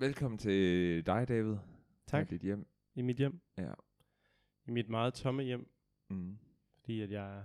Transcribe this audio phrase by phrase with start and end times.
[0.00, 1.56] Velkommen til dig, David.
[2.06, 2.18] Tak.
[2.18, 2.66] Her er dit hjem.
[2.94, 3.40] I mit hjem.
[3.58, 3.72] Ja.
[4.66, 5.70] I mit meget tomme hjem,
[6.10, 6.38] Mm.
[6.78, 7.44] fordi at jeg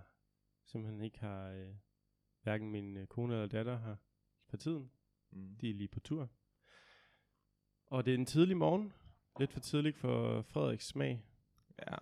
[0.66, 1.76] simpelthen ikke har, øh,
[2.44, 3.98] hverken min øh, kone eller datter har
[4.48, 4.92] for tiden.
[5.32, 5.55] Mm.
[5.62, 6.30] De er lige på tur.
[7.86, 8.94] Og det er en tidlig morgen.
[9.40, 11.26] Lidt for tidligt for Frederiks smag.
[11.80, 11.96] Ja.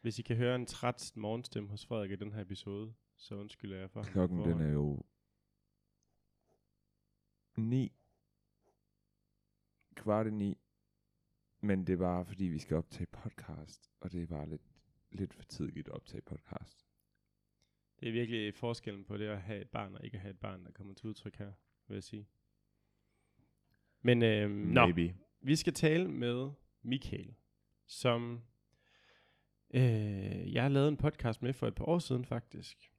[0.00, 3.76] Hvis I kan høre en træt morgenstemme hos Frederik i den her episode, så undskylder
[3.76, 4.02] jeg for.
[4.02, 5.02] Klokken den er jo
[7.56, 7.92] 9.
[10.00, 10.56] Kvart i 9.
[11.60, 13.90] Men det bare fordi, vi skal optage podcast.
[14.00, 14.62] Og det er bare lidt,
[15.10, 16.86] lidt for tidligt at optage podcast.
[18.00, 20.38] Det er virkelig forskellen på det at have et barn og ikke at have et
[20.38, 21.52] barn, der kommer til udtryk her,
[21.88, 22.26] vil jeg sige.
[24.02, 25.14] Men øhm, nå, Maybe.
[25.40, 26.50] Vi skal tale med
[26.82, 27.34] Michael,
[27.86, 28.40] som
[29.74, 32.92] øh, jeg har lavet en podcast med for et par år siden faktisk,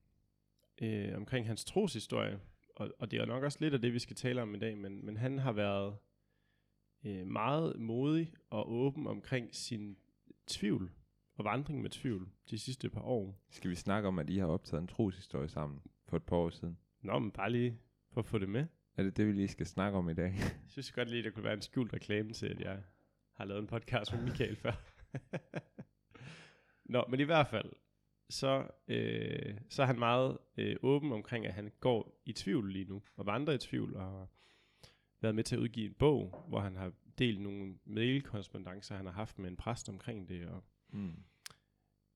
[0.81, 2.39] øh, omkring hans troshistorie.
[2.75, 4.77] Og, og det er nok også lidt af det, vi skal tale om i dag,
[4.77, 5.97] men, men han har været
[7.03, 9.97] øh, meget modig og åben omkring sin
[10.47, 10.91] tvivl
[11.35, 13.41] og vandring med tvivl de sidste par år.
[13.49, 16.49] Skal vi snakke om, at I har optaget en troshistorie sammen for et par år
[16.49, 16.77] siden?
[17.01, 17.79] Nå, men bare lige
[18.11, 18.65] for at få det med.
[18.97, 20.33] Er det det, vi lige skal snakke om i dag?
[20.39, 22.83] Jeg synes godt lige, der kunne være en skjult reklame til, at jeg
[23.33, 24.71] har lavet en podcast med Michael før.
[26.93, 27.71] Nå, men i hvert fald,
[28.29, 32.85] så, øh, så er han meget øh, åben omkring, at han går i tvivl lige
[32.85, 34.27] nu, og vandrer i tvivl, og
[35.21, 39.13] været med til at udgive en bog, hvor han har delt nogle mailkorrespondencer, han har
[39.13, 41.23] haft med en præst omkring det, og Mm.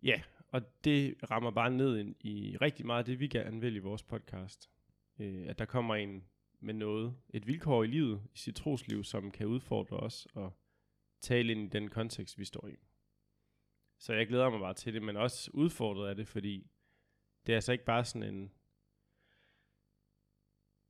[0.03, 3.79] Ja, og det rammer bare ned i rigtig meget af det, vi gerne vil i
[3.79, 4.69] vores podcast.
[5.19, 6.25] Øh, at der kommer en
[6.59, 10.53] med noget, et vilkår i livet, i sit trosliv, som kan udfordre os og
[11.21, 12.75] tale ind i den kontekst, vi står i.
[13.99, 16.67] Så jeg glæder mig bare til det, men også udfordret af det, fordi
[17.45, 18.51] det er altså ikke bare sådan en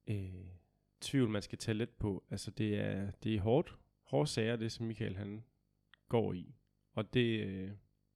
[0.07, 0.54] øh,
[1.01, 2.23] tvivl, man skal tage let på.
[2.29, 5.43] Altså det er, det er hårdt, hårde sager, det som Michael han
[6.09, 6.55] går i.
[6.93, 7.69] Og det, øh,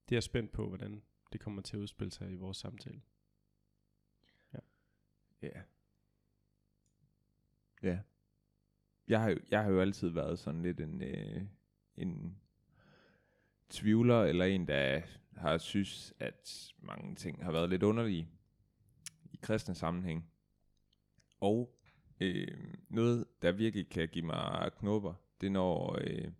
[0.10, 1.02] det er jeg spændt på, hvordan
[1.34, 3.02] det kommer til at udspille sig i vores samtale.
[4.54, 4.60] Ja.
[5.42, 5.62] Ja.
[7.84, 8.00] Ja.
[9.08, 11.42] Jeg har, jo, jeg har jo altid været sådan lidt en, øh,
[11.98, 12.38] en
[13.70, 15.02] tvivler, eller en, der
[15.38, 18.30] har synes, at mange ting har været lidt underlige
[19.32, 20.32] i kristne sammenhæng.
[21.40, 21.79] Og
[22.20, 26.32] øh, noget, der virkelig kan give mig knopper, det er når, øh,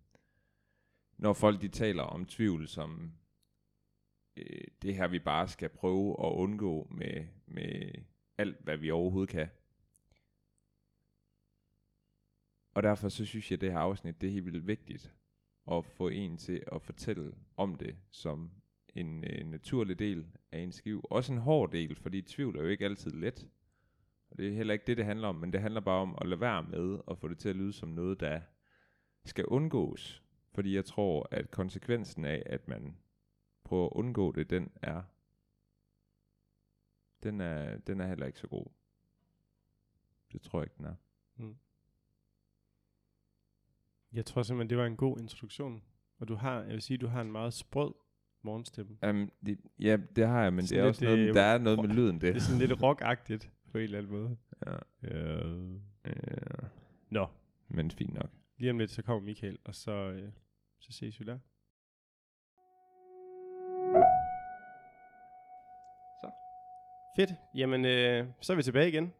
[1.18, 3.12] når folk de taler om tvivl som
[4.36, 7.92] øh, det her, vi bare skal prøve at undgå med, med
[8.38, 9.48] alt, hvad vi overhovedet kan.
[12.74, 15.14] Og derfor så synes jeg, at det her afsnit, det er helt vildt vigtigt
[15.70, 18.50] at få en til at fortælle om det som
[18.94, 21.04] en øh, naturlig del af ens liv.
[21.10, 23.48] Også en hård del, fordi tvivl er jo ikke altid let.
[24.30, 26.28] Og det er heller ikke det, det handler om, men det handler bare om at
[26.28, 28.40] lade være med at få det til at lyde som noget, der
[29.24, 30.22] skal undgås.
[30.52, 32.96] Fordi jeg tror, at konsekvensen af, at man
[33.64, 35.02] prøver at undgå det, den er
[37.22, 38.66] den er, den er heller ikke så god.
[40.32, 40.94] Det tror jeg ikke, den er.
[44.12, 45.82] Jeg tror simpelthen, det var en god introduktion.
[46.18, 47.94] Og du har, jeg vil sige, du har en meget sprød
[48.42, 48.98] morgenstemme.
[49.08, 51.42] Um, det, ja, det har jeg, men det Sådan er lidt, også noget, øh, der
[51.42, 52.22] er noget med lyden, det.
[52.22, 54.36] Det er sådan lidt rockagtigt på en eller anden måde.
[54.66, 54.72] Ja,
[55.02, 55.38] Ja.
[56.04, 56.12] ja,
[57.10, 57.26] Nå,
[57.68, 58.30] men fint nok.
[58.58, 60.32] lige om lidt, så kommer Michael, og så, øh,
[60.78, 61.38] så ses vi der.
[66.20, 66.30] Så.
[67.16, 67.30] Fedt.
[67.54, 69.12] Jamen, øh, så er vi tilbage igen.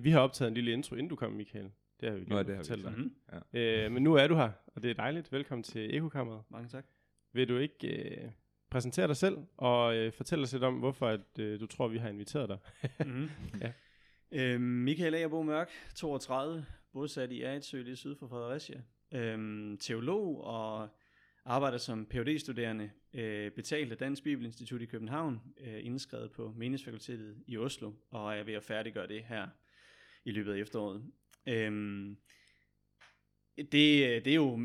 [0.00, 1.70] Vi har optaget en lille intro, inden du kom, Michael.
[2.00, 2.92] Det har vi Nå, det har vi dig.
[2.92, 3.42] Mm-hmm.
[3.52, 5.32] Øh, men nu er du her, og det er dejligt.
[5.32, 6.42] Velkommen til Ekokammeret.
[6.50, 6.84] Mange tak.
[7.32, 8.30] Vil du ikke øh,
[8.70, 11.98] præsentere dig selv, og øh, fortælle os lidt om, hvorfor at, øh, du tror, vi
[11.98, 12.58] har inviteret dig?
[13.06, 13.28] mm-hmm.
[13.62, 13.72] Ja.
[14.32, 18.80] Øh, Michael Agerbo Mørk, 32, bosat i Eritsø, lige syd for Fredericia.
[19.14, 20.88] Øh, teolog og
[21.44, 27.36] arbejder som phd studerende øh, betalt af Dansk Bibelinstitut i København, øh, indskrevet på Meningsfakultetet
[27.46, 29.48] i Oslo, og er ved at færdiggøre det her
[30.24, 31.02] i løbet af efteråret.
[31.46, 32.16] Øhm,
[33.56, 34.58] det, øh, det er jo,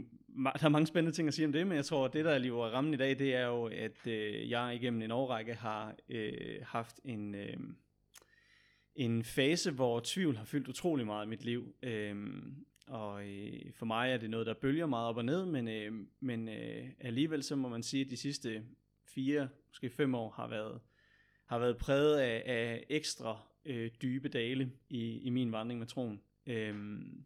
[0.43, 2.31] der er mange spændende ting at sige om det, men jeg tror, at det, der
[2.31, 5.53] er lige var rammen i dag, det er jo, at øh, jeg igennem en årrække
[5.53, 7.57] har øh, haft en, øh,
[8.95, 11.75] en fase, hvor tvivl har fyldt utrolig meget i mit liv.
[11.83, 15.67] Øhm, og øh, for mig er det noget, der bølger meget op og ned, men,
[15.67, 18.63] øh, men øh, alligevel så må man sige, at de sidste
[19.05, 20.81] fire, måske fem år har været,
[21.45, 26.21] har været præget af, af ekstra øh, dybe dale i, i min vandring med troen.
[26.45, 27.25] Øhm,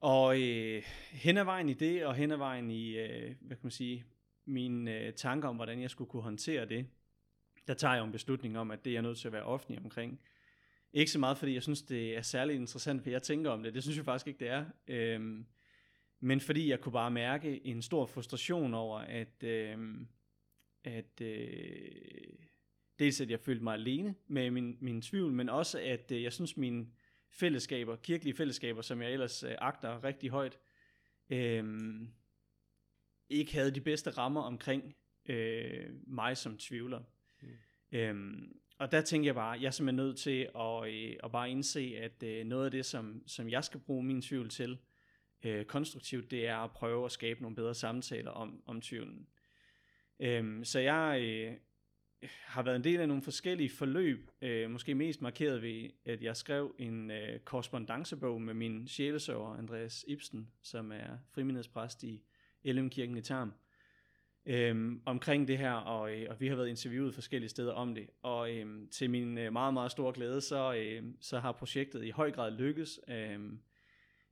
[0.00, 0.82] og øh,
[1.12, 4.04] hen ad vejen i det, og hen ad vejen i, øh, hvad kan man sige,
[4.44, 6.86] mine øh, tanker om, hvordan jeg skulle kunne håndtere det,
[7.66, 9.42] der tager jeg jo en beslutning om, at det er jeg nødt til at være
[9.42, 10.20] offentlig omkring.
[10.96, 13.74] Ikke så meget, fordi jeg synes, det er særligt interessant, hvad jeg tænker om det.
[13.74, 14.64] Det synes jeg faktisk ikke, det er.
[14.88, 15.46] Øhm,
[16.20, 19.78] men fordi jeg kunne bare mærke en stor frustration over, at, øh,
[20.84, 22.32] at øh,
[22.98, 26.32] dels at jeg følte mig alene med min, min tvivl, men også at øh, jeg
[26.32, 26.86] synes mine
[27.30, 30.58] fællesskaber, kirkelige fællesskaber, som jeg ellers øh, agter rigtig højt,
[31.30, 31.64] øh,
[33.28, 34.96] ikke havde de bedste rammer omkring
[35.26, 37.02] øh, mig som tvivler.
[37.42, 37.48] Mm.
[37.92, 41.50] Øhm, og der tænker jeg bare, jeg er simpelthen nødt til at, øh, at bare
[41.50, 44.78] indse, at øh, noget af det, som, som jeg skal bruge min tvivl til
[45.44, 49.26] øh, konstruktivt, det er at prøve at skabe nogle bedre samtaler om, om tvivlen.
[50.20, 51.56] Øhm, så jeg øh,
[52.44, 56.36] har været en del af nogle forskellige forløb, øh, måske mest markeret ved, at jeg
[56.36, 62.22] skrev en øh, korrespondancebog med min sjælesøver, Andreas Ibsen, som er frimiddelspræst i
[62.64, 63.52] LM-kirken i Tarm
[64.46, 68.06] øhm, omkring det her, og, øh, og vi har været interviewet forskellige steder om det.
[68.22, 72.10] Og øhm, til min øh, meget, meget store glæde, så, øh, så har projektet i
[72.10, 73.00] høj grad lykkes.
[73.08, 73.60] Øhm,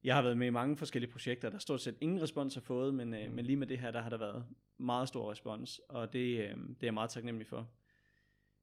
[0.05, 2.95] jeg har været med i mange forskellige projekter, der stort set ingen respons har fået,
[2.95, 4.45] men, øh, men lige med det her, der har der været
[4.79, 7.69] meget stor respons, og det, øh, det er jeg meget taknemmelig for.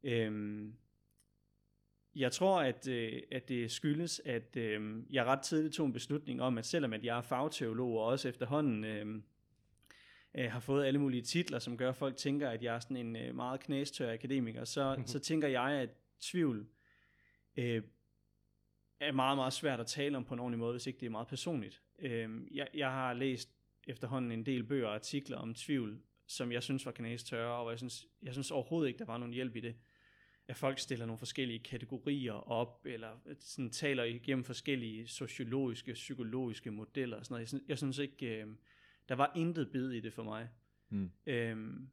[0.03, 0.73] Øhm,
[2.15, 6.41] jeg tror, at, øh, at det skyldes, at øh, jeg ret tidligt tog en beslutning
[6.41, 9.21] om, at selvom at jeg er fagteolog, og også efterhånden øh,
[10.35, 12.97] øh, har fået alle mulige titler, som gør, at folk tænker, at jeg er sådan
[12.97, 15.07] en øh, meget knæstør akademiker, så, mm-hmm.
[15.07, 15.89] så tænker jeg, at
[16.21, 16.67] tvivl
[17.57, 17.83] øh,
[18.99, 21.09] er meget, meget svært at tale om på en ordentlig måde, hvis ikke det er
[21.09, 21.81] meget personligt.
[21.99, 23.49] Øh, jeg, jeg har læst
[23.87, 27.77] efterhånden en del bøger og artikler om tvivl, som jeg synes var knæstørre, og jeg
[27.77, 29.75] synes, jeg synes overhovedet ikke, der var nogen hjælp i det.
[30.47, 37.17] At folk stiller nogle forskellige kategorier op, eller sådan taler igennem forskellige sociologiske, psykologiske modeller
[37.17, 37.41] og sådan noget.
[37.41, 38.47] Jeg synes, jeg synes ikke, øh,
[39.11, 40.49] der var intet bid i det for mig.
[40.89, 41.11] Mm.
[41.25, 41.89] Øhm,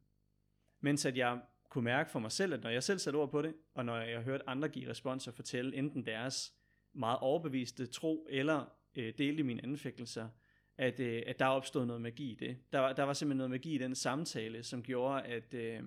[0.79, 1.39] mens at jeg
[1.69, 3.97] kunne mærke for mig selv, at når jeg selv satte ord på det, og når
[3.97, 6.53] jeg hørte andre give respons og fortælle enten deres
[6.93, 10.29] meget overbeviste tro, eller øh, delte mine anfægtelser,
[10.77, 12.57] at, øh, at der opstod noget magi i det.
[12.73, 15.83] Der var, der var simpelthen noget magi i den samtale, som gjorde, at, øh,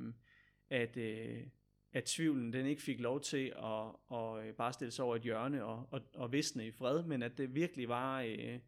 [0.71, 1.47] at, øh,
[1.93, 5.23] at tvivlen den ikke fik lov til at, at øh, bare stille sig over et
[5.23, 8.21] hjørne og, og, og visne i fred, men at det virkelig var...
[8.21, 8.59] Øh,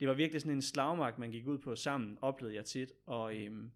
[0.00, 3.36] det var virkelig sådan en slagmark, man gik ud på sammen, oplevede jeg tit, og,
[3.36, 3.70] øhm,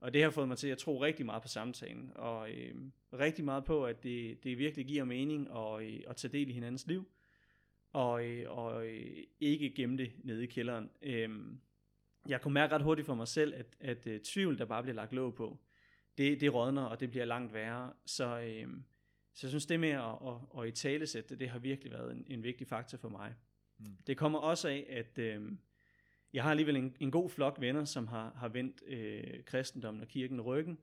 [0.00, 3.44] og det har fået mig til at tro rigtig meget på samtalen, og øhm, rigtig
[3.44, 6.86] meget på, at det, det virkelig giver mening at, øh, at tage del i hinandens
[6.86, 7.08] liv,
[7.92, 10.90] og, øh, og øh, ikke gemme det nede i kælderen.
[11.02, 11.60] Øhm,
[12.28, 14.96] jeg kunne mærke ret hurtigt for mig selv, at, at, at tvivl, der bare bliver
[14.96, 15.58] lagt låg på,
[16.18, 18.40] det, det rådner, og det bliver langt værre, så...
[18.40, 18.84] Øhm,
[19.34, 22.12] så jeg synes, det med at, at, at i talesætte det, det har virkelig været
[22.12, 23.34] en, en vigtig faktor for mig.
[23.82, 23.96] Mm.
[24.06, 25.52] Det kommer også af, at øh,
[26.32, 30.08] jeg har alligevel en, en god flok venner, som har, har vendt øh, kristendommen og
[30.08, 30.78] kirken ryggen.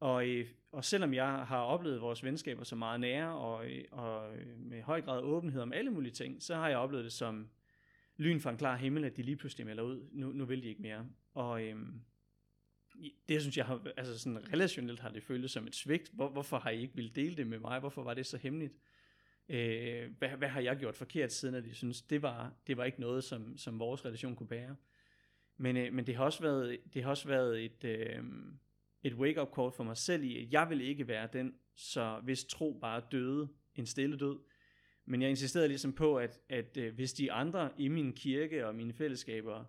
[0.00, 4.36] Og, øh, og selvom jeg har oplevet vores venskaber som meget nære og, øh, og
[4.36, 7.48] øh, med høj grad åbenhed om alle mulige ting, så har jeg oplevet det som
[8.16, 10.08] lyn fra en klar himmel, at de lige pludselig melder ud.
[10.12, 11.06] Nu, nu vil de ikke mere.
[11.34, 11.76] Og øh,
[13.28, 16.10] det synes jeg har, altså sådan relationelt har det føltes som et svigt.
[16.12, 17.80] Hvor, hvorfor har I ikke ville dele det med mig?
[17.80, 18.74] Hvorfor var det så hemmeligt?
[19.50, 22.84] Øh, hvad, hvad har jeg gjort forkert, siden at de synes, det var, det var
[22.84, 24.76] ikke noget, som, som vores relation kunne bære.
[25.56, 28.22] Men, øh, men det har også været, det har også været et, øh,
[29.02, 32.44] et wake-up call for mig selv i, at jeg vil ikke være den, så hvis
[32.44, 34.38] tro bare døde en stille død.
[35.04, 38.74] Men jeg insisterede ligesom på, at, at øh, hvis de andre i min kirke og
[38.74, 39.64] mine fællesskaber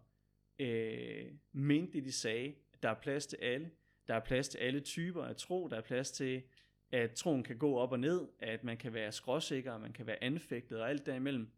[0.59, 2.53] øh, mente det, de sagde,
[2.83, 3.71] der er plads til alle,
[4.07, 6.43] der er plads til alle typer af tro, der er plads til
[6.91, 10.23] at troen kan gå op og ned, at man kan være skråsikker, man kan være
[10.23, 11.51] anfægtet og alt derimellem,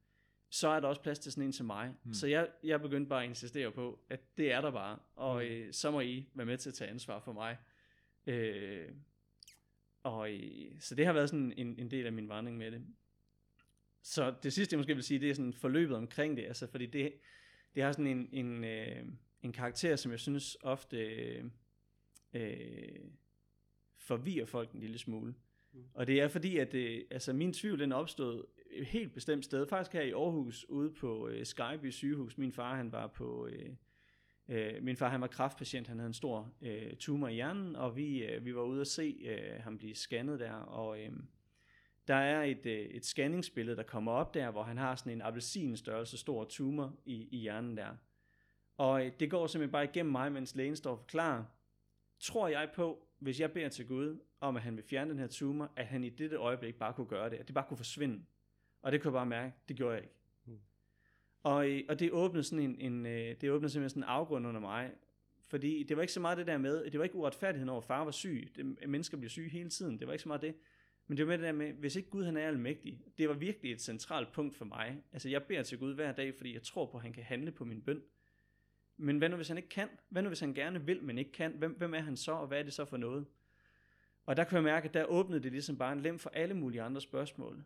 [0.49, 1.93] så er der også plads til sådan en som mig.
[2.03, 2.13] Hmm.
[2.13, 5.51] Så jeg, jeg begyndte bare at insistere på, at det er der bare, og hmm.
[5.51, 7.57] øh, så må I være med til at tage ansvar for mig.
[8.27, 8.89] Øh,
[10.03, 12.85] og øh, så det har været sådan en, en del af min vandring med det.
[14.01, 16.85] Så det sidste, jeg måske vil sige, det er sådan forløbet omkring det, altså fordi
[16.85, 17.13] det,
[17.75, 19.05] det har sådan en, en, øh,
[19.41, 21.43] en karakter, som jeg synes ofte øh,
[22.33, 22.99] øh,
[24.03, 25.35] forvirrer folk en lille smule.
[25.73, 25.83] Mm.
[25.93, 29.45] Og det er fordi, at det, øh, altså min tvivl den opstod et helt bestemt
[29.45, 29.67] sted.
[29.67, 32.37] Faktisk her i Aarhus, ude på øh, Skyby sygehus.
[32.37, 33.47] Min far han var på...
[33.47, 33.69] Øh,
[34.49, 37.95] øh, min far han var kraftpatient, han havde en stor øh, tumor i hjernen, og
[37.95, 41.11] vi, øh, vi var ude at se øh, ham blive scannet der, og øh,
[42.07, 45.21] der er et, øh, et scanningsbillede, der kommer op der, hvor han har sådan en
[45.21, 47.89] appelsinstørrelse stor tumor i, i hjernen der.
[48.77, 51.43] Og øh, det går simpelthen bare igennem mig, mens lægen står og forklarer,
[52.23, 55.27] tror jeg på, hvis jeg beder til Gud om, at han vil fjerne den her
[55.27, 58.25] tumor, at han i dette øjeblik bare kunne gøre det, at det bare kunne forsvinde.
[58.81, 60.15] Og det kunne jeg bare mærke, det gjorde jeg ikke.
[60.45, 60.59] Mm.
[61.43, 64.61] Og, og det åbnede sådan en, en øh, det åbnede simpelthen sådan en afgrund under
[64.61, 64.91] mig,
[65.49, 67.87] fordi det var ikke så meget det der med, det var ikke uretfærdigheden over, at
[67.87, 70.55] far var syg, det, mennesker bliver syge hele tiden, det var ikke så meget det,
[71.07, 73.35] men det var med det der med, hvis ikke Gud han er almægtig, det var
[73.35, 75.03] virkelig et centralt punkt for mig.
[75.11, 77.51] Altså jeg beder til Gud hver dag, fordi jeg tror på, at han kan handle
[77.51, 78.01] på min bøn.
[78.97, 79.89] Men hvad nu, hvis han ikke kan?
[80.09, 81.51] Hvad nu, hvis han gerne vil, men ikke kan?
[81.51, 83.25] Hvem, hvem er han så, og hvad er det så for noget?
[84.25, 86.53] Og der kunne jeg mærke, at der åbnede det ligesom bare en lem for alle
[86.53, 87.63] mulige andre spørgsmål.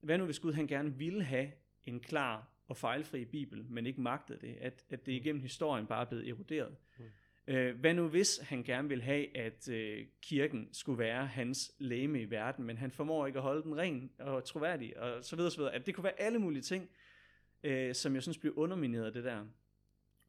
[0.00, 1.52] Hvad nu, hvis Gud han gerne ville have
[1.86, 4.56] en klar og fejlfri bibel, men ikke magtede det?
[4.60, 6.76] At, at det igennem historien bare er blevet eroderet?
[6.98, 7.04] Mm.
[7.46, 12.22] Øh, hvad nu hvis han gerne vil have, at øh, kirken skulle være hans læme
[12.22, 15.50] i verden, men han formår ikke at holde den ren og troværdig, og så videre,
[15.50, 15.74] så videre.
[15.74, 16.90] At det kunne være alle mulige ting,
[17.62, 19.46] øh, som jeg synes blev undermineret det der.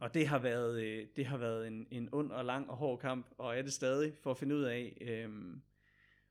[0.02, 3.00] Og det har været, øh, det har været en, en ond og lang og hård
[3.00, 5.58] kamp, og er det stadig, for at finde ud af, øh,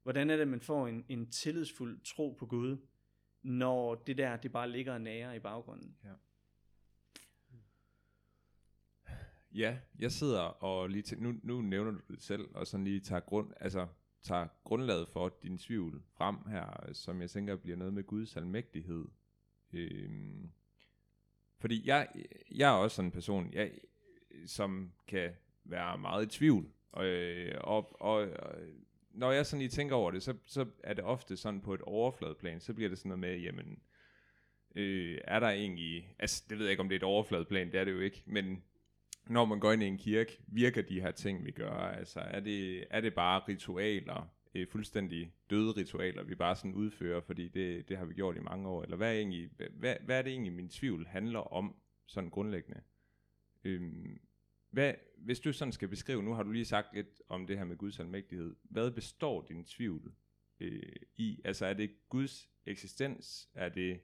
[0.02, 2.76] hvordan er det, man får en, en tillidsfuld tro på Gud,
[3.42, 5.96] når det der, det bare ligger og nærer i baggrunden.
[6.04, 6.12] Ja.
[9.52, 13.00] Ja, jeg sidder og lige til, nu, nu nævner du det selv, og sådan lige
[13.00, 13.86] tager, grund, altså,
[14.22, 19.04] tager grundlaget for din tvivl frem her, som jeg tænker bliver noget med Guds almægtighed.
[19.72, 20.50] Øhm,
[21.60, 22.08] fordi jeg,
[22.50, 23.70] jeg er også sådan en person, jeg,
[24.46, 25.30] som kan
[25.64, 28.54] være meget i tvivl, og, øh, og, og, og
[29.10, 31.82] når jeg sådan lige tænker over det, så, så er det ofte sådan på et
[31.82, 33.78] overfladeplan, så bliver det sådan noget med, jamen,
[34.76, 37.80] øh, er der egentlig, altså det ved jeg ikke, om det er et overfladeplan, det
[37.80, 38.62] er det jo ikke, men
[39.26, 41.72] når man går ind i en kirke, virker de her ting, vi gør?
[41.72, 47.20] Altså, er det, er det bare ritualer, øh, fuldstændig døde ritualer, vi bare sådan udfører,
[47.20, 48.82] fordi det, det har vi gjort i mange år?
[48.82, 51.76] Eller hvad er, egentlig, hvad, hvad er det egentlig, min tvivl handler om,
[52.06, 52.80] sådan grundlæggende?
[53.64, 54.20] Øhm,
[54.70, 57.64] hvad, hvis du sådan skal beskrive, nu har du lige sagt lidt om det her
[57.64, 60.12] med Guds almægtighed, hvad består din tvivl
[60.60, 61.40] øh, i?
[61.44, 63.48] Altså er det Guds eksistens?
[63.54, 64.00] Er det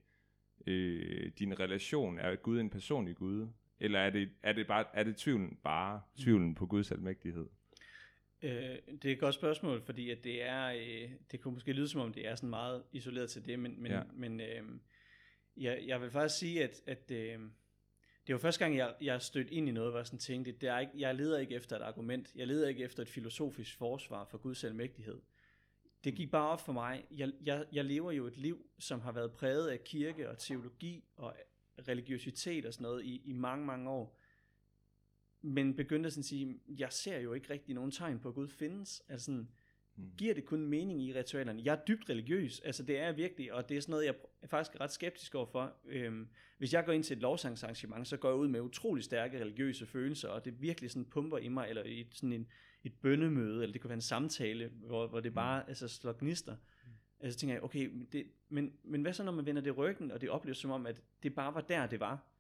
[0.67, 2.19] øh, din relation?
[2.19, 3.49] Er Gud en personlig Gud?
[3.81, 7.47] Eller er det, er det, bare, er det tvivlen bare tvivlen på Guds almægtighed?
[8.43, 11.89] Øh, det er et godt spørgsmål, fordi at det er, øh, det kunne måske lyde
[11.89, 14.03] som om det er sådan meget isoleret til det, men, men, ja.
[14.15, 14.63] men øh,
[15.57, 17.41] jeg, jeg vil faktisk sige, at, at øh,
[18.27, 20.69] det var første gang, jeg, jeg stødte ind i noget, hvor jeg sådan tænkte, det
[20.69, 24.25] er ikke, jeg leder ikke efter et argument, jeg leder ikke efter et filosofisk forsvar
[24.25, 25.21] for Guds almægtighed.
[26.05, 29.13] Det gik bare op for mig, jeg, jeg, jeg lever jo et liv, som har
[29.13, 31.35] været præget af kirke og teologi og
[31.89, 34.21] religiøsitet og sådan noget i, i mange, mange år.
[35.43, 38.49] Men begyndte sådan at sige, jeg ser jo ikke rigtig nogen tegn på, at Gud
[38.49, 39.03] findes.
[39.09, 39.49] Altså sådan,
[39.97, 40.11] mm.
[40.19, 41.63] giver det kun mening i ritualerne?
[41.65, 44.47] Jeg er dybt religiøs, altså det er virkelig, og det er sådan noget, jeg er
[44.47, 45.73] faktisk ret skeptisk overfor.
[45.85, 46.29] Øhm,
[46.59, 49.87] hvis jeg går ind til et lovsangsarrangement, så går jeg ud med utrolig stærke religiøse
[49.87, 52.47] følelser, og det virkelig sådan pumper i mig, eller i sådan en,
[52.85, 55.35] et bønnemøde, eller det kunne være en samtale, hvor, hvor det mm.
[55.35, 55.69] bare mm.
[55.69, 56.57] altså, slår gnister.
[57.21, 60.21] Altså tænker jeg, okay, det, men, men hvad så når man vender det ryggen, og
[60.21, 62.36] det opleves som om, at det bare var der, det var?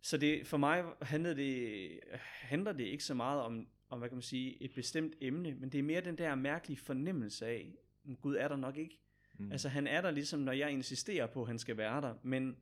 [0.00, 4.16] Så det, for mig handler det, handler det ikke så meget om, om, hvad kan
[4.16, 7.72] man sige, et bestemt emne, men det er mere den der mærkelige fornemmelse af,
[8.10, 8.98] at Gud er der nok ikke.
[9.38, 9.52] Mm.
[9.52, 12.56] Altså han er der ligesom, når jeg insisterer på, at han skal være der, men,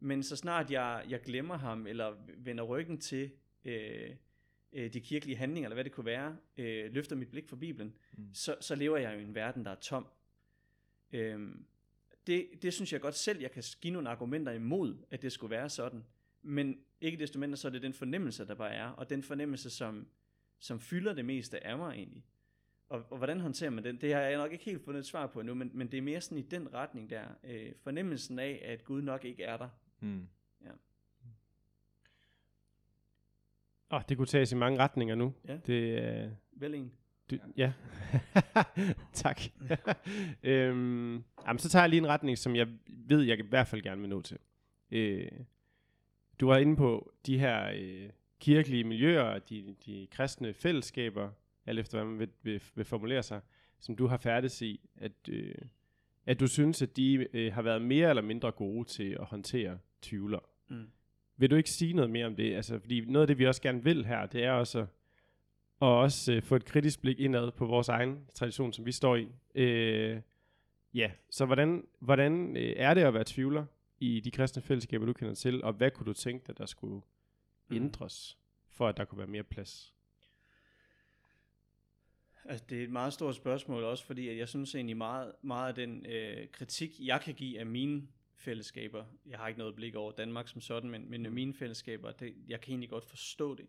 [0.00, 3.30] men så snart jeg, jeg glemmer ham, eller vender ryggen til
[3.64, 4.10] øh,
[4.72, 7.94] øh, de kirkelige handlinger, eller hvad det kunne være, øh, løfter mit blik for Bibelen,
[8.16, 8.34] mm.
[8.34, 10.06] så, så lever jeg jo i en verden, der er tom.
[11.12, 11.66] Øhm,
[12.26, 15.50] det, det synes jeg godt selv, jeg kan give nogle argumenter imod, at det skulle
[15.50, 16.04] være sådan.
[16.46, 19.70] Men ikke desto mindre, så er det den fornemmelse, der bare er, og den fornemmelse,
[19.70, 20.06] som,
[20.58, 22.24] som fylder det meste af mig egentlig.
[22.88, 24.00] Og, og hvordan håndterer man den?
[24.00, 26.02] Det har jeg nok ikke helt fundet et svar på endnu, men, men det er
[26.02, 27.24] mere sådan i den retning der.
[27.44, 29.68] Øh, fornemmelsen af, at Gud nok ikke er der.
[30.00, 30.26] Mm.
[30.64, 30.70] Ja.
[33.90, 35.34] Oh, det kunne tages i mange retninger nu.
[35.48, 35.56] Ja.
[35.66, 36.92] Det, øh, Vel en.
[37.30, 37.72] Du, ja,
[39.12, 39.40] tak.
[40.42, 43.82] øhm, jamen, så tager jeg lige en retning, som jeg ved, jeg i hvert fald
[43.82, 44.38] gerne vil nå til.
[44.90, 45.30] Øh,
[46.40, 51.30] du var inde på de her øh, kirkelige miljøer, de, de kristne fællesskaber,
[51.66, 53.40] alt efter hvad man vil, vil, vil formulere sig,
[53.80, 55.54] som du har færdes i, at, øh,
[56.26, 59.78] at du synes, at de øh, har været mere eller mindre gode til at håndtere
[60.02, 60.38] tvivler.
[60.68, 60.90] Mm.
[61.36, 62.54] Vil du ikke sige noget mere om det?
[62.54, 64.86] Altså, fordi noget af det, vi også gerne vil her, det er også
[65.80, 69.16] og også øh, få et kritisk blik indad på vores egen tradition, som vi står
[69.16, 69.28] i.
[69.54, 70.20] Øh,
[70.94, 73.64] ja, så hvordan, hvordan øh, er det at være tvivler
[73.98, 77.00] i de kristne fællesskaber, du kender til, og hvad kunne du tænke dig, der skulle
[77.68, 77.76] mm.
[77.76, 78.38] ændres,
[78.68, 79.94] for at der kunne være mere plads?
[82.44, 85.68] Altså, det er et meget stort spørgsmål også, fordi at jeg synes egentlig meget, meget
[85.68, 89.94] af den øh, kritik, jeg kan give af mine fællesskaber, jeg har ikke noget blik
[89.94, 91.32] over Danmark som sådan, men, men mm.
[91.32, 93.66] mine fællesskaber, det, jeg kan egentlig godt forstå det.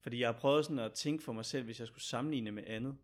[0.00, 2.64] Fordi jeg har prøvet sådan at tænke for mig selv, hvis jeg skulle sammenligne med
[2.66, 2.96] andet,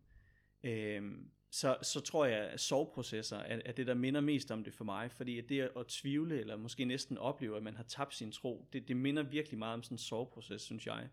[0.63, 4.73] øhm, så, så tror jeg, at soveprocesser er, er det, der minder mest om det
[4.73, 5.11] for mig.
[5.11, 8.67] Fordi at det at tvivle, eller måske næsten opleve, at man har tabt sin tro,
[8.73, 11.09] det, det minder virkelig meget om sådan en soveproces, synes jeg.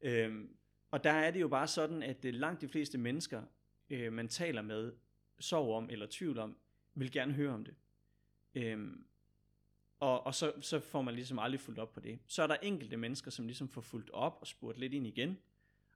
[0.00, 0.56] Øhm,
[0.90, 3.42] og der er det jo bare sådan, at øh, langt de fleste mennesker,
[3.90, 4.92] øh, man taler med,
[5.40, 6.56] sover om eller tvivl om,
[6.94, 7.74] vil gerne høre om det.
[8.54, 9.04] Øhm,
[10.00, 12.18] og, og så, så får man ligesom aldrig fuldt op på det.
[12.26, 15.38] Så er der enkelte mennesker, som ligesom får fuldt op og spurgt lidt ind igen,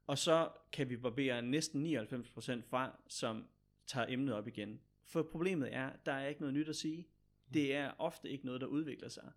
[0.06, 3.48] og så kan vi barbere næsten 99% fra, som
[3.86, 4.80] tager emnet op igen.
[5.04, 7.06] For problemet er, der er ikke noget nyt at sige.
[7.54, 9.32] Det er ofte ikke noget, der udvikler sig.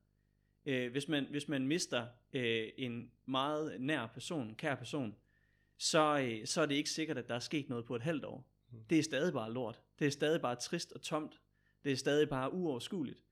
[0.66, 5.16] Øh, hvis, man, hvis man mister øh, en meget nær person, kær person,
[5.78, 8.26] så, øh, så er det ikke sikkert, at der er sket noget på et halvt
[8.26, 8.48] år.
[8.90, 9.82] Det er stadig bare lort.
[10.00, 11.42] Det er stadig bare trist og tomt.
[11.84, 13.24] Det er stadig bare uoverskueligt.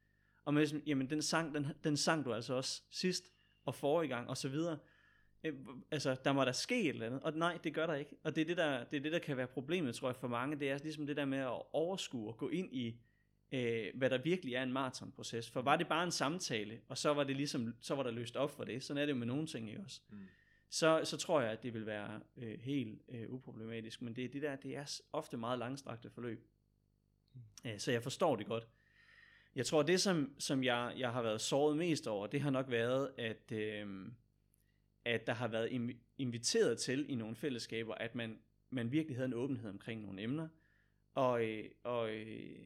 [0.45, 3.33] Og man, jamen, den sang, den, den sang du altså også sidst,
[3.65, 4.77] og forrige gang, og så videre.
[5.43, 5.53] Øh,
[5.91, 8.15] altså, der må der ske et eller andet, og nej, det gør der ikke.
[8.23, 10.27] Og det er det, der, det er det, der kan være problemet, tror jeg, for
[10.27, 10.59] mange.
[10.59, 13.00] Det er ligesom det der med at overskue og gå ind i,
[13.51, 15.50] øh, hvad der virkelig er en maratonproces.
[15.50, 18.35] For var det bare en samtale, og så var det ligesom, så var der løst
[18.35, 18.83] op for det.
[18.83, 20.01] Sådan er det jo med nogle ting, ikke også?
[20.09, 20.17] Mm.
[20.69, 24.01] Så, så tror jeg, at det vil være øh, helt øh, uproblematisk.
[24.01, 26.47] Men det, det der, det er ofte meget langstrakte forløb.
[27.33, 27.69] Mm.
[27.69, 28.67] Øh, så jeg forstår det godt.
[29.55, 32.69] Jeg tror, det som, som jeg, jeg har været såret mest over, det har nok
[32.69, 34.07] været, at, øh,
[35.05, 39.33] at der har været inviteret til i nogle fællesskaber, at man, man virkelig havde en
[39.33, 40.48] åbenhed omkring nogle emner.
[41.13, 42.60] Og, øh, og øh,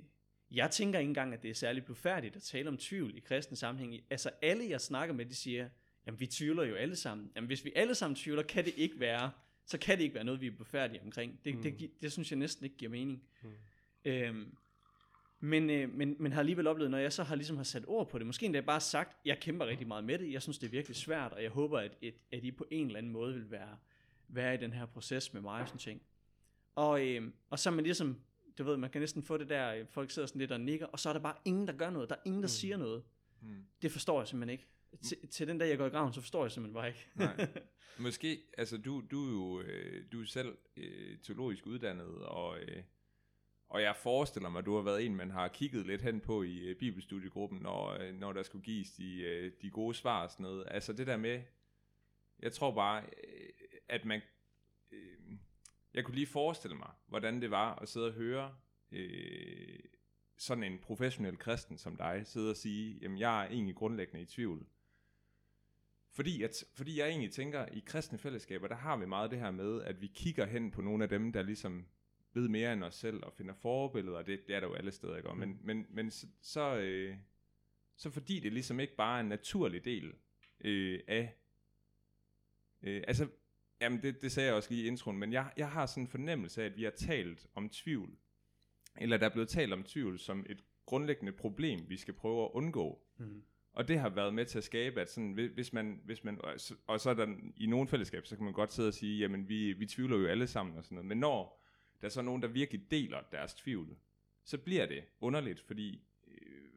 [0.52, 3.56] jeg tænker ikke engang, at det er særlig blufærdigt at tale om tvivl i kristen
[3.56, 4.04] sammenhæng.
[4.10, 5.70] Altså alle, jeg snakker med, de siger,
[6.06, 7.32] jamen vi tvivler jo alle sammen.
[7.36, 9.32] Jamen hvis vi alle sammen tvivler, kan det ikke være,
[9.66, 11.40] så kan det ikke være noget, vi er blufærdige omkring.
[11.46, 11.62] Det, mm.
[11.62, 13.24] det, det, det synes jeg næsten ikke giver mening.
[13.44, 13.50] Mm.
[14.06, 14.58] Øhm,
[15.40, 18.10] men, øh, men, men har alligevel oplevet, når jeg så har ligesom har sat ord
[18.10, 20.68] på det, måske endda bare sagt, jeg kæmper rigtig meget med det, jeg synes det
[20.68, 23.34] er virkelig svært, og jeg håber, at, at, at I på en eller anden måde
[23.34, 23.78] vil være,
[24.28, 26.02] være i den her proces med mig og sådan ting.
[26.76, 28.18] Og, øh, og så er man ligesom,
[28.58, 30.86] du ved, man kan næsten få det der, øh, folk sidder sådan lidt og nikker,
[30.86, 32.52] og så er der bare ingen, der gør noget, der er ingen, der mm.
[32.52, 33.04] siger noget.
[33.42, 33.66] Mm.
[33.82, 34.68] Det forstår jeg simpelthen ikke.
[35.02, 37.08] Til, til den dag, jeg går i graven, så forstår jeg simpelthen bare ikke.
[37.16, 37.48] Nej.
[38.06, 42.84] Måske, altså du, du er jo øh, du er selv øh, teologisk uddannet, og øh,
[43.70, 46.44] og jeg forestiller mig, at du har været en, man har kigget lidt hen på
[46.44, 50.32] i øh, bibelstudiegruppen, når, øh, når der skulle gives de, øh, de gode svar og
[50.32, 50.68] sådan noget.
[50.72, 51.42] Altså det der med,
[52.40, 53.50] jeg tror bare, øh,
[53.90, 54.22] at man,
[54.92, 55.38] Øh,
[55.94, 58.56] jeg kunne lige forestille mig, hvordan det var at sidde og høre
[58.92, 59.80] øh,
[60.38, 64.26] sådan en professionel kristen som dig, sidde og sige, jamen jeg er egentlig grundlæggende i
[64.26, 64.68] tvivl.
[66.12, 69.40] Fordi, at, fordi jeg egentlig tænker, at i kristne fællesskaber, der har vi meget det
[69.40, 71.86] her med, at vi kigger hen på nogle af dem, der ligesom
[72.38, 75.18] ved mere end os selv og finder forbilleder, det, det er der jo alle steder,
[75.18, 75.30] ikke?
[75.30, 75.38] Mm.
[75.38, 77.16] Men, men, men så, så, øh,
[77.98, 80.14] så fordi det ligesom ikke bare er en naturlig del
[80.62, 81.36] øh, af,
[82.84, 83.28] øh, altså,
[83.82, 86.08] jamen det, det sagde jeg også lige i introen, men jeg, jeg har sådan en
[86.08, 88.18] fornemmelse af, at vi har talt om tvivl,
[88.98, 92.50] eller der er blevet talt om tvivl som et grundlæggende problem, vi skal prøve at
[92.54, 93.02] undgå.
[93.18, 93.44] Mm.
[93.74, 96.40] Og det har været med til at skabe, at sådan, hvis man, hvis man
[96.88, 99.50] og så er der i nogle fællesskab, så kan man godt sidde og sige, jamen
[99.50, 101.08] vi, vi tvivler jo alle sammen og sådan noget.
[101.08, 101.64] Men når
[102.02, 103.98] der er så nogen, der virkelig deler deres tvivl,
[104.44, 106.68] så bliver det underligt, fordi øh,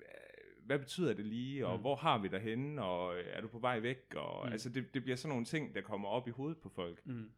[0.66, 1.80] hvad betyder det lige, og mm.
[1.80, 4.52] hvor har vi dig henne, og øh, er du på vej væk, og mm.
[4.52, 7.06] altså det, det bliver sådan nogle ting, der kommer op i hovedet på folk.
[7.06, 7.30] Mm.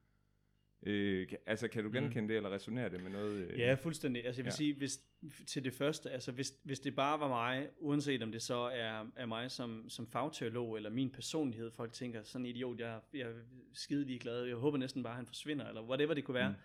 [0.87, 1.95] Øh, altså kan du mm.
[1.95, 2.29] genkende mm.
[2.29, 3.51] det, eller resonere det med noget?
[3.51, 3.59] Øh?
[3.59, 4.27] Ja, fuldstændig.
[4.27, 4.57] Altså jeg vil ja.
[4.57, 5.01] sige, hvis,
[5.47, 9.07] til det første, altså hvis, hvis det bare var mig, uanset om det så er,
[9.17, 13.21] er mig som, som fagteolog, eller min personlighed, folk tænker, sådan en idiot, jeg, jeg
[13.21, 13.35] er
[13.73, 16.57] skide ligeglad, jeg håber næsten bare, at han forsvinder, eller whatever det kunne være, mm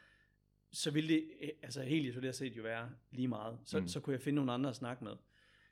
[0.71, 3.58] så ville det øh, altså helt isoleret set jo være lige meget.
[3.65, 3.88] Så, mm.
[3.88, 5.13] så kunne jeg finde nogle andre at snakke med.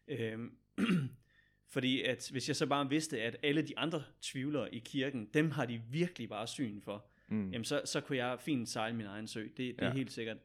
[0.08, 0.58] Øhm,
[1.73, 5.51] fordi at hvis jeg så bare vidste, at alle de andre tvivlere i kirken, dem
[5.51, 7.51] har de virkelig bare syn for, mm.
[7.51, 9.43] jamen så, så kunne jeg fint sejle min egen sø.
[9.43, 9.86] Det, det ja.
[9.86, 10.38] er helt sikkert.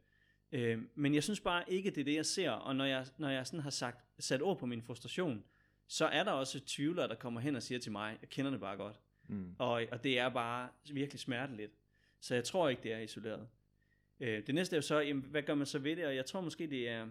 [0.52, 2.50] Øhm, men jeg synes bare ikke, det er det, jeg ser.
[2.50, 5.44] Og når jeg, når jeg sådan har sagt, sat ord på min frustration,
[5.86, 8.60] så er der også tvivlere, der kommer hen og siger til mig, jeg kender det
[8.60, 9.00] bare godt.
[9.28, 9.54] Mm.
[9.58, 11.72] Og, og det er bare virkelig smerteligt.
[12.20, 13.48] Så jeg tror ikke, det er isoleret.
[14.20, 16.06] Øh, det næste er jo så, jamen, hvad gør man så ved det?
[16.06, 17.08] Og jeg tror måske, det er...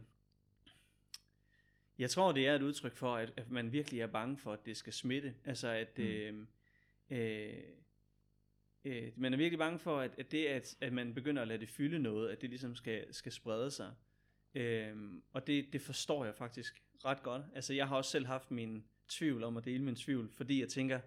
[1.98, 4.66] Jeg tror, det er et udtryk for, at, at man virkelig er bange for, at
[4.66, 5.36] det skal smitte.
[5.46, 5.98] Altså, at...
[5.98, 6.04] Mm.
[6.04, 6.46] Øh,
[7.10, 7.54] øh,
[8.86, 11.60] øh, man er virkelig bange for, at, at det, at, at man begynder at lade
[11.60, 13.94] det fylde noget, at det ligesom skal, skal sprede sig.
[14.56, 14.96] Øh,
[15.32, 17.44] og det, det forstår jeg faktisk ret godt.
[17.56, 20.70] Altså, jeg har også selv haft min tvivl om at dele min tvivl, fordi jeg
[20.70, 21.00] tænker,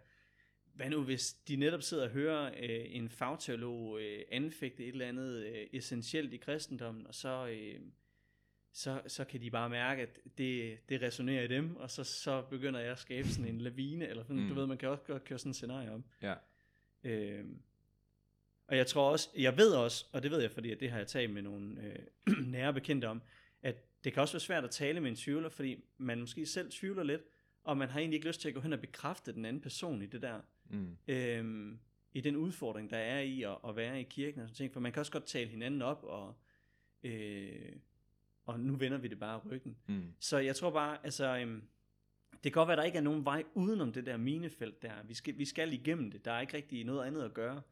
[0.75, 5.07] hvad nu hvis de netop sidder og hører øh, en fagteolog øh, anfægte et eller
[5.07, 7.81] andet øh, essentielt i kristendommen, og så, øh,
[8.73, 12.43] så, så kan de bare mærke, at det, det resonerer i dem, og så, så
[12.43, 14.49] begynder jeg at skabe sådan en lavine, eller sådan, mm.
[14.49, 16.05] du ved, man kan også godt køre sådan en scenarie om.
[16.23, 16.35] Ja.
[17.05, 17.45] Øh,
[18.67, 21.07] og jeg tror også, jeg ved også, og det ved jeg, fordi det har jeg
[21.07, 21.95] talt med nogle
[22.27, 23.23] øh, nære bekendte om,
[23.63, 26.71] at det kan også være svært at tale med en tvivler, fordi man måske selv
[26.71, 27.23] tvivler lidt,
[27.65, 30.03] og man har egentlig ikke lyst til at gå hen og bekræfte den anden person
[30.03, 30.41] i det der.
[30.73, 30.97] Mm.
[31.09, 31.79] Øhm,
[32.13, 34.73] I den udfordring, der er i at, at være i kirken og sådan ting.
[34.73, 36.35] For man kan også godt tale hinanden op, og,
[37.03, 37.73] øh,
[38.47, 39.77] og nu vender vi det bare ryggen.
[39.87, 40.03] Mm.
[40.21, 41.63] Så jeg tror bare, altså, øhm,
[42.33, 45.03] Det kan godt være, at der ikke er nogen vej udenom det der minefelt der.
[45.05, 46.25] Vi skal, vi skal igennem det.
[46.25, 47.63] Der er ikke rigtig noget andet at gøre.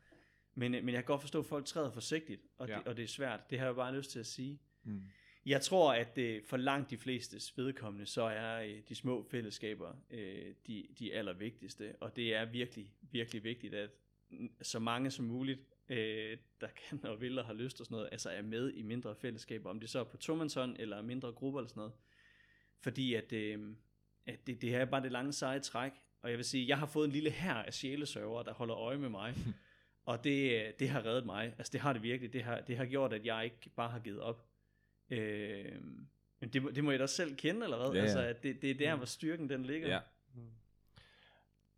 [0.54, 2.72] Men, men jeg kan godt forstå, at folk træder forsigtigt, og, ja.
[2.72, 2.78] Ja.
[2.78, 3.50] det, og det er svært.
[3.50, 4.60] Det har jeg bare lyst til at sige.
[4.84, 5.02] Mm.
[5.50, 9.92] Jeg tror, at øh, for langt de fleste vedkommende, så er øh, de små fællesskaber
[10.10, 11.94] øh, de, de allervigtigste.
[12.00, 13.90] Og det er virkelig, virkelig vigtigt, at
[14.62, 18.08] så mange som muligt, øh, der kan og vil og har lyst og sådan noget,
[18.12, 19.70] altså er med i mindre fællesskaber.
[19.70, 21.92] Om det så er på tomandshånd eller mindre grupper eller sådan noget.
[22.80, 23.74] Fordi at, øh,
[24.26, 25.92] at det, det her er bare det lange seje træk.
[26.22, 28.98] Og jeg vil sige, jeg har fået en lille her af sjælesørger, der holder øje
[28.98, 29.34] med mig.
[30.10, 31.54] og det, det har reddet mig.
[31.58, 32.32] Altså det har det virkelig.
[32.32, 34.49] Det har, det har gjort, at jeg ikke bare har givet op.
[35.10, 35.82] Øh,
[36.40, 37.88] men det, må- det må jeg da selv kende, eller hvad?
[37.88, 38.02] Ja, ja.
[38.02, 39.88] Altså, at det, det er der, hvor styrken den ligger.
[39.88, 40.00] Ja.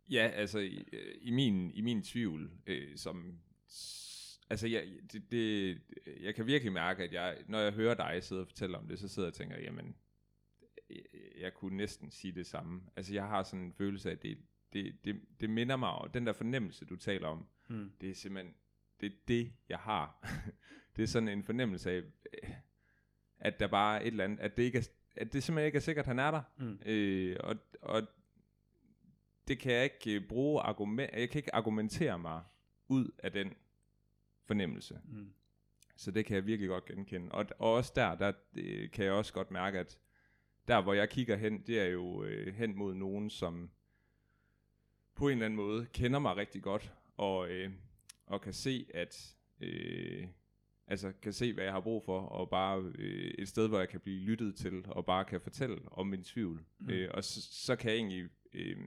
[0.09, 0.85] Ja, altså i,
[1.21, 3.39] i min i min tvivl, øh, som
[4.49, 5.81] altså jeg, det, det,
[6.21, 8.99] jeg kan virkelig mærke, at jeg, når jeg hører dig sidde og fortælle om det,
[8.99, 9.95] så sidder jeg og tænker, jamen,
[10.89, 11.03] jeg,
[11.39, 12.81] jeg kunne næsten sige det samme.
[12.95, 14.37] Altså jeg har sådan en følelse af, at det,
[14.73, 17.91] det, det, det minder mig om, den der fornemmelse, du taler om, Mm.
[18.01, 18.55] det er simpelthen,
[19.01, 20.27] det er det, jeg har.
[20.95, 22.03] det er sådan en fornemmelse af,
[23.43, 25.75] at der bare er et eller andet, at det, ikke er, at det simpelthen ikke
[25.75, 26.41] er sikkert, at han er der.
[26.57, 26.79] Mm.
[26.85, 28.03] Øh, og, og
[29.47, 32.41] det kan jeg ikke øh, bruge argument, jeg kan ikke argumentere mig
[32.87, 33.53] ud af den
[34.45, 34.99] fornemmelse.
[35.05, 35.33] Mm.
[35.95, 37.31] Så det kan jeg virkelig godt genkende.
[37.31, 39.99] Og, og også der, der øh, kan jeg også godt mærke, at
[40.67, 43.69] der hvor jeg kigger hen, det er jo øh, hen mod nogen, som
[45.15, 47.71] på en eller anden måde kender mig rigtig godt, og, øh,
[48.25, 50.27] og kan se, at øh,
[50.93, 53.89] altså kan se, hvad jeg har brug for, og bare øh, et sted, hvor jeg
[53.89, 56.65] kan blive lyttet til, og bare kan fortælle om min tvivl.
[56.79, 56.85] Mm.
[56.85, 56.89] Mm.
[56.91, 58.77] Øh, og så, så kan jeg egentlig øh,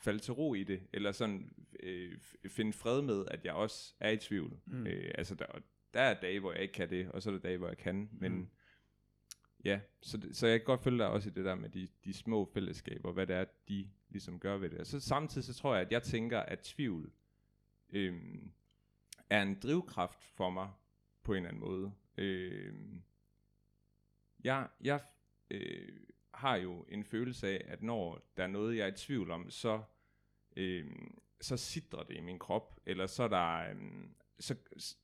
[0.00, 4.10] falde til ro i det, eller sådan øh, finde fred med, at jeg også er
[4.10, 4.56] i tvivl.
[4.66, 4.76] Mm.
[4.78, 4.86] Mm.
[4.86, 5.46] Øh, altså der,
[5.94, 7.78] der er dage, hvor jeg ikke kan det, og så er der dage, hvor jeg
[7.78, 8.48] kan, men Mm.
[9.64, 12.12] ja, så, så jeg kan godt følge dig også i det der med de, de
[12.12, 14.78] små fællesskaber, hvad det er, de ligesom gør ved det.
[14.78, 17.12] Og så samtidig så tror jeg, at jeg tænker, at tvivl
[17.92, 18.52] øhm,
[19.32, 20.70] er en drivkraft for mig
[21.22, 21.92] på en eller anden måde.
[22.18, 22.74] Øh,
[24.44, 25.00] jeg jeg
[25.50, 25.88] øh,
[26.34, 29.50] har jo en følelse af, at når der er noget, jeg er i tvivl om,
[29.50, 29.82] så,
[30.56, 30.86] øh,
[31.40, 34.54] så sidder det i min krop, eller så er der, øhm, så,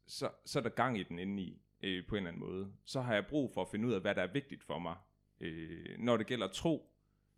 [0.06, 2.72] så, så er der gang i den indeni, øh, på en eller anden måde.
[2.84, 4.96] Så har jeg brug for at finde ud af, hvad der er vigtigt for mig.
[5.40, 6.90] Øh, når det gælder tro,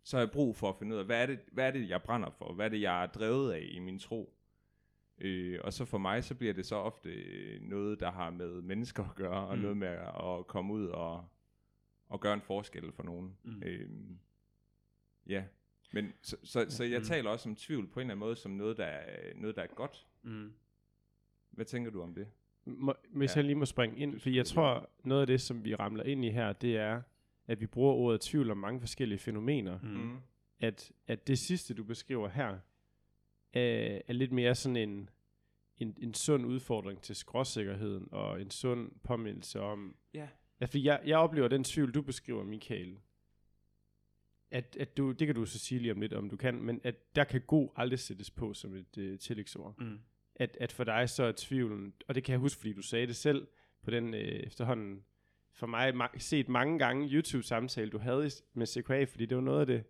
[0.03, 1.89] så har jeg brug for at finde ud af, hvad er det, hvad er det
[1.89, 2.53] jeg brænder for?
[2.53, 4.33] Hvad er det, jeg er drevet af i min tro?
[5.23, 8.61] Øh, og så for mig, så bliver det så ofte øh, noget, der har med
[8.61, 9.61] mennesker at gøre, og Mm.
[9.61, 11.25] noget med at komme ud og,
[12.07, 13.37] og gøre en forskel for nogen.
[13.43, 13.63] Mm.
[13.65, 13.89] Øh,
[15.27, 15.43] ja,
[15.93, 17.05] men så, så, så jeg Mm.
[17.05, 19.61] taler også om tvivl på en eller anden måde, som noget, der er, noget, der
[19.61, 20.07] er godt.
[20.23, 20.53] Mm.
[21.51, 22.27] Hvad tænker du om det?
[22.65, 23.37] Må, hvis Ja.
[23.39, 26.25] jeg lige må springe ind, for jeg tror, noget af det, som vi ramler ind
[26.25, 27.01] i her, det er,
[27.47, 29.79] at vi bruger ordet tvivl om mange forskellige fænomener.
[29.83, 30.17] Mm.
[30.59, 32.57] At, at det sidste, du beskriver her,
[33.53, 35.09] er, er lidt mere sådan en,
[35.77, 39.95] en, en sund udfordring til skråsikkerheden, og en sund påmindelse om...
[40.13, 40.27] Ja.
[40.61, 42.99] Ja, for jeg, jeg oplever den tvivl, du beskriver, Michael,
[44.51, 46.81] at, at du, det kan du så sige lige om lidt, om du kan, men
[46.83, 49.99] at der kan god aldrig sættes på som et uh, tillægsord Mm.
[50.35, 53.07] at, at for dig så er tvivlen, og det kan jeg huske, fordi du sagde
[53.07, 53.47] det selv,
[53.83, 55.03] på den øh, efterhånden,
[55.53, 59.59] for mig ma- set mange gange YouTube-samtale, du havde med CKA, fordi det var noget
[59.59, 59.83] af det,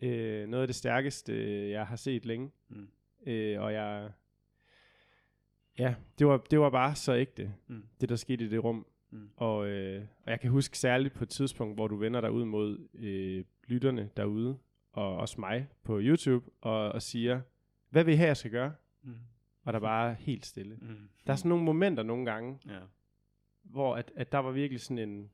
[0.00, 2.50] øh, noget af det stærkeste, øh, jeg har set længe.
[2.68, 2.88] Mm.
[3.26, 4.10] Øh, og jeg,
[5.78, 7.82] ja, det var, det var bare så ægte, Mm.
[8.00, 8.86] det der skete i det rum.
[9.10, 9.30] Mm.
[9.36, 12.44] Og, øh, og jeg kan huske særligt på et tidspunkt, hvor du vender dig ud
[12.44, 14.58] mod øh, lytterne derude,
[14.92, 17.40] og også mig på YouTube, og, og siger,
[17.90, 18.74] hvad vil I have, jeg skal gøre?
[19.02, 19.14] Mm.
[19.64, 20.76] Og der bare er helt stille.
[20.80, 21.08] Mm.
[21.26, 22.78] Der er sådan nogle momenter nogle gange, Ja.
[23.62, 25.30] hvor at, at der var virkelig sådan en,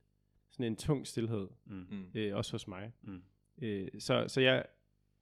[0.50, 1.86] sådan en tung stillhed, Mm.
[1.90, 2.06] Mm.
[2.14, 2.92] øh, også hos mig.
[3.02, 3.22] Mm.
[3.62, 4.64] Øh, så, så, jeg,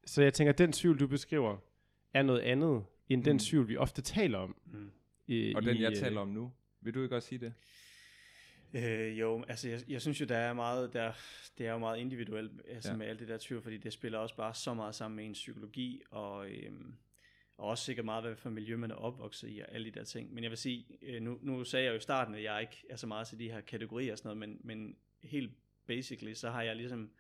[0.05, 1.57] så jeg tænker, at den tvivl, du beskriver,
[2.14, 3.38] er noget andet, end den Mm.
[3.38, 4.57] tvivl, vi ofte taler om.
[4.66, 4.90] Mm.
[5.29, 7.53] Øh, Og den, i, jeg øh, taler om nu, vil du ikke også sige det?
[8.74, 11.12] Øh, jo, altså jeg, jeg synes jo, der er meget, der,
[11.59, 12.92] det er jo meget individuelt altså Ja.
[12.92, 12.98] ja.
[12.98, 15.38] med alt det der tvivl, fordi det spiller også bare så meget sammen med ens
[15.38, 16.94] psykologi, og, øhm,
[17.59, 20.05] og også sikkert meget, hvad for miljø man er opvokset i, og alle de der
[20.05, 20.35] ting.
[20.35, 22.85] Men jeg vil sige, øh, nu, nu sagde jeg jo i starten, at jeg ikke
[22.90, 25.53] er så meget til de her kategorier og sådan noget, men, men helt
[25.87, 27.11] basically, så har jeg ligesom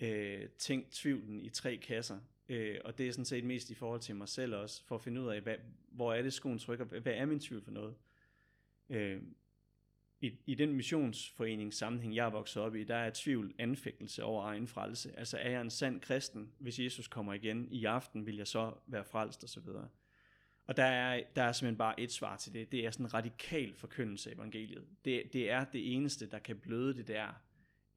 [0.00, 2.18] øh, tænkt tvivlen i tre kasser.
[2.48, 5.02] Øh, og det er sådan set mest i forhold til mig selv også, for at
[5.02, 5.56] finde ud af, hvad,
[5.88, 7.94] hvor er det skoen trykker, hvad er min tvivl for noget?
[8.90, 9.22] Øh,
[10.20, 14.44] i, i den missionsforenings sammenhæng, jeg er vokset op i, der er tvivl anfægtelse over
[14.44, 15.18] egen frelse.
[15.18, 18.74] Altså er jeg en sand kristen, hvis Jesus kommer igen i aften, vil jeg så
[18.86, 19.88] være frelst og så videre.
[20.66, 22.72] Og der er, der er simpelthen bare et svar til det.
[22.72, 24.84] Det er sådan en radikal forkyndelse af evangeliet.
[25.04, 27.28] Det, det er det eneste, der kan bløde det der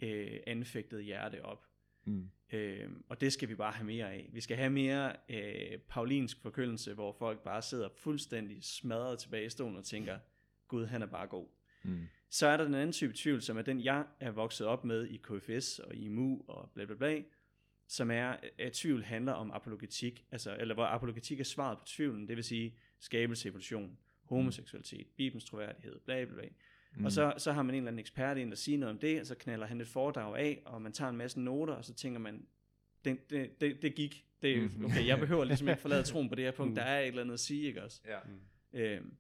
[0.02, 1.66] øh, anfægtede hjerte op.
[2.08, 2.30] Mm.
[2.52, 4.30] Øh, og det skal vi bare have mere af.
[4.34, 9.50] Vi skal have mere øh, paulinsk forkyndelse, hvor folk bare sidder fuldstændig smadret tilbage i
[9.50, 10.20] stolen og tænker,
[10.68, 11.48] Gud han er bare god.
[11.84, 12.08] Mm.
[12.30, 15.08] Så er der den anden type tvivl, som er den, jeg er vokset op med
[15.08, 17.22] i KFS og i MU og bla bla bla,
[17.88, 22.28] som er, at tvivl handler om apologetik, altså, eller hvor apologetik er svaret på tvivlen,
[22.28, 26.50] det vil sige skabelse, evolution, homoseksualitet, Bibelens troværdighed, bla bla bla.
[26.96, 27.06] Mm.
[27.06, 29.20] Og så, så har man en eller anden ekspert ind, der siger noget om det,
[29.22, 31.94] og så knaller han et foredrag af, og man tager en masse noter, og så
[31.94, 32.46] tænker man,
[33.06, 34.24] det, det, det, det gik.
[34.42, 34.86] Det, Mhm.
[34.86, 37.22] okay, jeg behøver ligesom ikke forlade troen på det her punkt, der er et eller
[37.22, 38.02] andet at sige, ikke også?
[38.06, 38.20] Ja.
[38.74, 39.14] Øhm,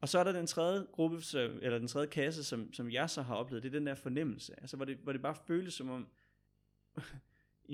[0.00, 3.22] og så er der den tredje gruppe, eller den tredje kasse, som, som jeg så
[3.22, 5.90] har oplevet, det er den der fornemmelse, altså hvor det, hvor det bare føles som
[5.90, 6.06] om,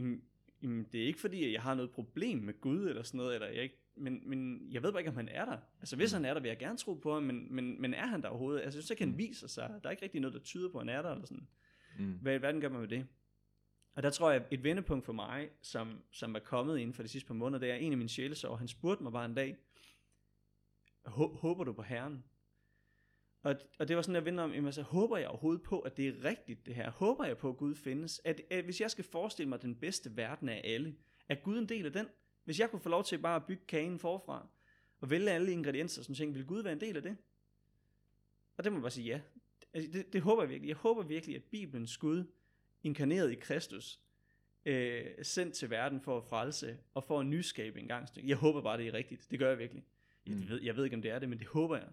[0.63, 3.35] jamen, det er ikke fordi, at jeg har noget problem med Gud eller sådan noget,
[3.35, 5.59] eller jeg ikke, men, men jeg ved bare ikke, om han er der.
[5.81, 8.07] Altså hvis han er der, vil jeg gerne tro på ham, men, men, men er
[8.07, 8.63] han der overhovedet?
[8.63, 10.87] Altså så kan han vise sig, der er ikke rigtig noget, der tyder på, at
[10.87, 11.49] han er der, eller sådan.
[11.99, 12.13] Mm.
[12.13, 13.07] Hvad i verden gør man med det?
[13.95, 17.09] Og der tror jeg, et vendepunkt for mig, som, som er kommet inden for de
[17.09, 18.57] sidste par måneder, det er en af mine sjælesår.
[18.57, 19.57] Han spurgte mig bare en dag,
[21.07, 22.25] "Hå- håber du på Herren?
[23.43, 25.97] Og, og det var sådan, jeg vendte om, jamen, altså, håber jeg overhovedet på, at
[25.97, 26.91] det er rigtigt det her?
[26.91, 28.21] Håber jeg på, at Gud findes?
[28.25, 30.97] At, at hvis jeg skal forestille mig den bedste verden af alle,
[31.29, 32.07] er Gud en del af den?
[32.47, 34.47] Hvis jeg kunne få lov til bare at bygge kagen forfra,
[35.01, 37.17] og vælge alle ingredienser, sådan ting, vil Gud være en del af det?
[38.57, 39.21] Og det må jeg bare sige ja.
[39.73, 40.69] Altså, det, det håber jeg virkelig.
[40.69, 42.25] Jeg håber virkelig, at Bibelens Gud,
[42.83, 44.01] inkarneret i Kristus,
[44.65, 48.09] øh, sendt til verden for at frelse, og for at nyskabe en gang.
[48.25, 49.27] Jeg håber bare, det er rigtigt.
[49.31, 49.85] Det gør jeg virkelig.
[50.27, 50.49] Jeg, Mm.
[50.49, 51.89] ved, jeg ved ikke, om det er det, men det håber jeg.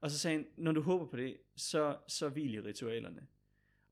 [0.00, 3.26] Og så sagde han, når du håber på det, så, så hvil i ritualerne.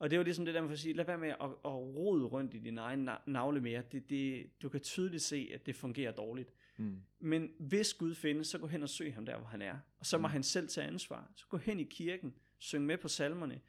[0.01, 2.25] Og det var ligesom det der med at sige, lad være med at, at rode
[2.25, 3.83] rundt i din egen na- navle mere.
[3.93, 6.55] Det, det, du kan tydeligt se, at det fungerer dårligt.
[6.77, 6.97] Mm.
[7.19, 9.79] Men hvis Gud findes, så gå hen og søg ham der, hvor han er.
[9.99, 10.33] Og så må Mm.
[10.33, 11.31] han selv tage ansvar.
[11.37, 13.61] Så gå hen i kirken, syng med på salmerne,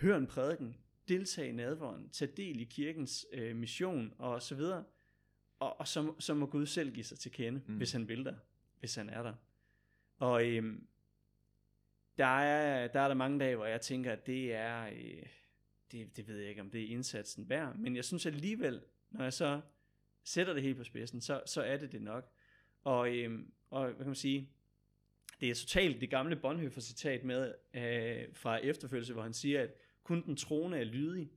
[0.00, 0.76] hør en prædiken,
[1.08, 4.84] deltag i nadvåren, tag del i kirkens øh, mission og så videre.
[5.58, 7.76] Og, og så, så må Gud selv give sig til kende, Mm.
[7.76, 8.34] hvis han vil der,
[8.80, 9.34] hvis han er der.
[10.16, 10.86] Og øhm,
[12.18, 15.22] der, er, der er der mange dage, hvor jeg tænker, at det er, øh,
[15.92, 19.22] det, det ved jeg ikke, om det er indsatsen værd, men jeg synes alligevel, når
[19.22, 19.60] jeg så
[20.24, 22.32] sætter det helt på spidsen, så, så er det det nok.
[22.84, 24.48] Og, øhm, og hvad kan man sige,
[25.40, 29.74] det er totalt det gamle Bonhoeffer citat med øh, fra efterfølgelse, hvor han siger, at
[30.02, 31.30] kun den troende er lydig.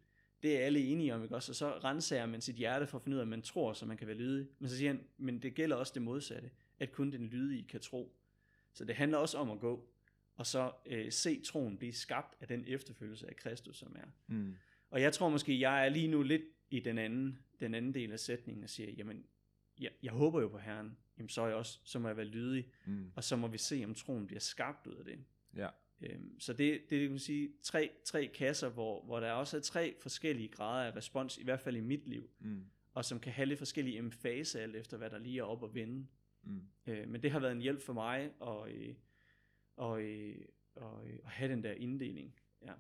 [0.44, 1.52] Det er alle enige om, ikke også?
[1.52, 3.86] Og så renser man sit hjerte for at finde ud af, at man tror, så
[3.86, 4.48] man kan være lydig.
[4.60, 7.80] Men så siger han, men det gælder også det modsatte, at kun den lydige kan
[7.80, 8.16] tro.
[8.74, 9.88] Så det handler også om at gå,
[10.36, 14.06] og så øh, se troen blive skabt af den efterfølgelse af Kristus, som er.
[14.28, 14.56] Mm.
[14.90, 18.12] Og jeg tror måske, jeg er lige nu lidt i den anden, den anden del
[18.12, 19.26] af sætningen og siger, jamen,
[19.80, 22.26] jeg, jeg håber jo på Herren, jamen så, er jeg også, så må jeg være
[22.26, 23.12] lydig, Mm.
[23.16, 25.20] og så må vi se, om troen bliver skabt ud af det.
[25.56, 25.70] Ja.
[26.02, 29.96] Øhm, så det, det vil sige tre, tre kasser, hvor, hvor der også er tre
[30.02, 32.66] forskellige grader af respons, i hvert fald i mit liv, Mm.
[32.94, 35.74] og som kan have lidt forskellige emfase, alt efter hvad der lige er op at
[35.74, 36.08] vende.
[36.44, 36.62] Mm.
[36.88, 38.96] Øh, men det har været en hjælp for mig at, øh,
[39.78, 40.36] og, øh,
[40.76, 42.36] og, øh, at have den der inddeling.
[42.66, 42.74] Ja.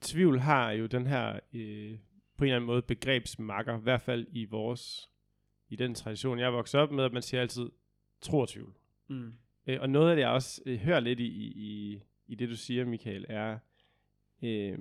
[0.00, 1.98] tvivl har jo den her øh,
[2.36, 5.10] på en eller anden måde begrebsmakker, i hvert fald i vores,
[5.68, 7.70] i den tradition, jeg vokset op med, at man siger altid
[8.20, 8.74] tro og tvivl.
[9.08, 9.32] Mm.
[9.66, 11.26] Øh, og noget af det, jeg også øh, hører lidt i,
[11.56, 13.58] i, i det, du siger, Michael, er
[14.42, 14.78] øh,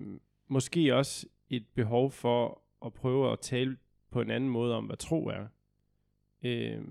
[0.48, 3.78] måske også et behov for at prøve at tale
[4.12, 5.48] på en anden måde om, hvad tro er.
[6.44, 6.82] Øh,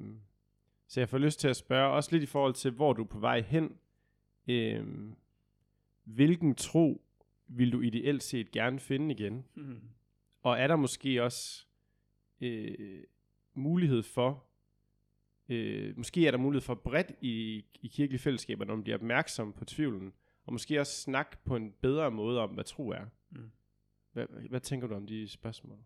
[0.93, 3.07] så jeg får lyst til at spørge, også lidt i forhold til, hvor du er
[3.07, 3.77] på vej hen.
[4.49, 4.87] Øh,
[6.05, 7.03] hvilken tro
[7.47, 9.45] vil du ideelt set gerne finde igen?
[9.55, 9.81] Mm.
[10.43, 11.67] Og er der måske også
[12.41, 13.05] øh,
[13.55, 14.45] mulighed for,
[15.49, 19.53] øh, måske er der mulighed for bredt i, i kirkelige fællesskaber, når man bliver opmærksom
[19.53, 20.13] på tvivlen,
[20.45, 23.05] og måske også snakke på en bedre måde om, hvad tro er.
[23.31, 23.51] Mm.
[24.13, 25.79] Hvad, hvad tænker du om de spørgsmål?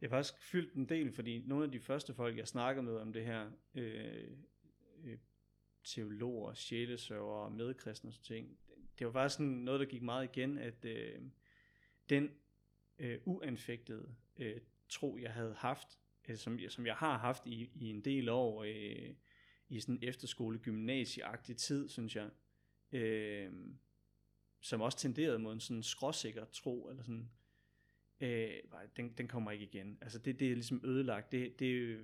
[0.00, 2.96] Jeg har faktisk fyldt en del, fordi nogle af de første folk, jeg snakkede med
[2.96, 4.30] om det her, øh,
[5.04, 5.18] øh,
[5.84, 8.58] teologer, sjælesørgere, medkristne og sådan ting,
[8.98, 11.22] det var faktisk sådan noget, der gik meget igen, at øh,
[12.08, 12.30] den
[12.98, 15.88] øh, uanfægtede øh, tro, jeg havde haft,
[16.28, 19.14] øh, som, som jeg har haft i, i en del år, øh,
[19.68, 22.30] i sådan efterskole gymnasieagtig tid, synes jeg,
[22.92, 23.52] øh,
[24.60, 27.30] som også tenderede mod en sådan skråsikker tro, eller sådan,
[28.20, 28.50] øh,
[28.96, 29.98] den, den kommer ikke igen.
[30.00, 31.32] Altså det, det er ligesom ødelagt.
[31.32, 31.98] Det, det,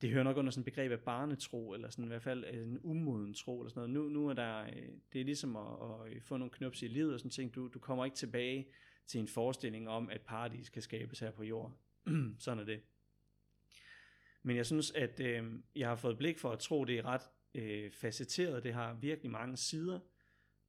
[0.00, 2.78] det hører nok under sådan et begreb af barnetro, eller sådan i hvert fald en
[2.82, 4.12] umoden tro, eller sådan noget.
[4.12, 6.88] Nu, nu er der, øh, det er ligesom at, at øh, få nogle knups i
[6.88, 7.54] livet og sådan ting.
[7.54, 8.68] Du, du kommer ikke tilbage
[9.06, 11.72] til en forestilling om, at paradis kan skabes her på jord.
[12.38, 12.80] sådan er det.
[14.42, 17.22] Men jeg synes, at øh, jeg har fået blik for at tro, det er ret
[17.54, 18.64] øh, facetteret.
[18.64, 20.00] Det har virkelig mange sider.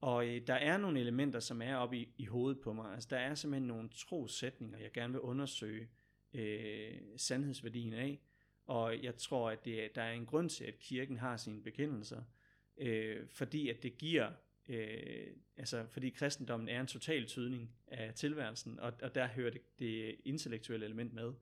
[0.02, 2.94] Og øh, der er nogle elementer, som er oppe i, i hovedet på mig.
[2.94, 5.90] Altså der er simpelthen nogle trosætninger, jeg gerne vil undersøge
[6.34, 8.22] øh, sandhedsværdien af.
[8.66, 12.24] Og jeg tror, at det, der er en grund til, at kirken har sine bekendelser.
[12.78, 14.32] Øh, fordi at det giver,
[14.70, 15.28] øh,
[15.58, 20.16] altså fordi kristendommen er en total tydning af tilværelsen, og, og der hører det, det
[20.26, 21.34] intellektuelle element med.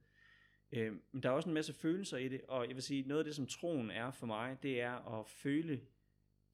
[0.71, 3.19] Øh, men der er også en masse følelser i det, og jeg vil sige, noget
[3.19, 5.81] af det, som troen er for mig, det er at føle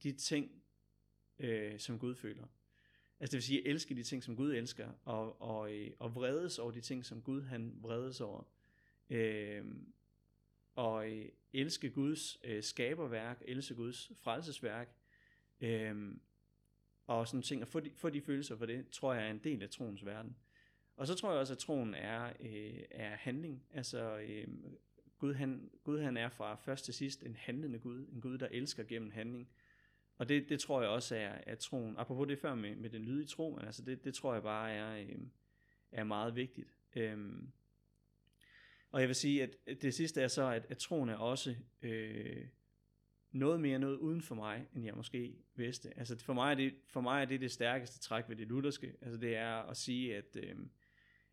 [0.04, 0.52] de ting,
[1.40, 2.44] øh, som Gud føler.
[3.20, 6.16] Altså det vil sige, at elske de ting, som Gud elsker, og, og, øh, og
[6.16, 8.44] vredes over de ting, som Gud han vredes over.
[9.10, 9.66] Øh,
[10.76, 14.96] og øh, elske Guds øh, skaberværk, elske Guds frelsesværk,
[15.62, 16.16] øh,
[17.08, 19.42] og sådan ting, og få de, få de følelser for det, tror jeg er en
[19.44, 20.36] del af troens verden.
[20.96, 23.64] Og så tror jeg også, at troen er, øh, er handling.
[23.74, 24.48] Altså, øh,
[25.18, 28.48] Gud, han, Gud han er fra først til sidst en handlende Gud, en Gud, der
[28.52, 29.50] elsker gennem handling.
[30.20, 31.98] Og det, det tror jeg også er, er troen.
[31.98, 34.72] Apropos det før med, med den lydige tro, men altså det, det tror jeg bare
[34.72, 35.20] er, øh,
[35.92, 36.74] er meget vigtigt.
[36.96, 37.52] Øhm,
[38.92, 42.48] og jeg vil sige, at det sidste er så, at, at troen er også øh,
[43.32, 45.98] noget mere noget uden for mig, end jeg måske vidste.
[45.98, 48.94] Altså for mig er det, for mig er det, det stærkeste træk ved det lutherske.
[49.02, 50.56] Altså det er at sige, at, øh,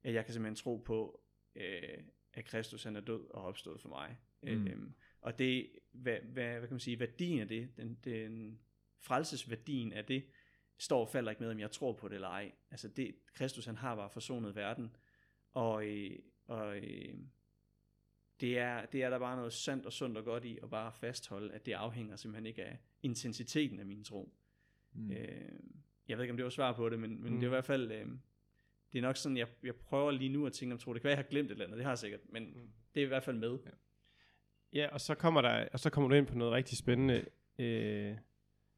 [0.03, 1.21] at jeg kan simpelthen tro på,
[1.55, 1.99] øh,
[2.35, 4.19] at Kristus han er død og opstået for mig.
[4.43, 4.67] Mm.
[4.67, 8.61] Øhm, og det, hvad, hvad, hvad kan man sige, værdien af det, den, den
[9.01, 10.25] frelsesværdien af det,
[10.79, 12.53] står og falder ikke med, om jeg tror på det eller ej.
[12.71, 14.97] Altså det, Kristus han har bare forsonet verden,
[15.53, 17.15] og, øh, og øh,
[18.41, 20.93] det, er, det er der bare noget sandt og sundt og godt i, at bare
[20.93, 24.33] fastholde, at det afhænger simpelthen ikke af intensiteten af min tro.
[24.93, 25.11] Mm.
[25.11, 25.51] Øh,
[26.09, 27.41] jeg ved ikke, om det var svar på det, men, men mm.
[27.41, 28.07] det er i hvert fald, øh,
[28.93, 30.95] det er nok sådan, jeg, jeg prøver lige nu at tænke om tro.
[30.95, 32.71] Det kan være, jeg har glemt et eller andet, det har jeg sikkert, men mm.
[32.95, 33.59] det er i hvert fald med.
[33.67, 33.71] Ja.
[34.73, 37.25] Ja, og så kommer der, og så kommer du ind på noget rigtig spændende.
[37.59, 38.17] Øh,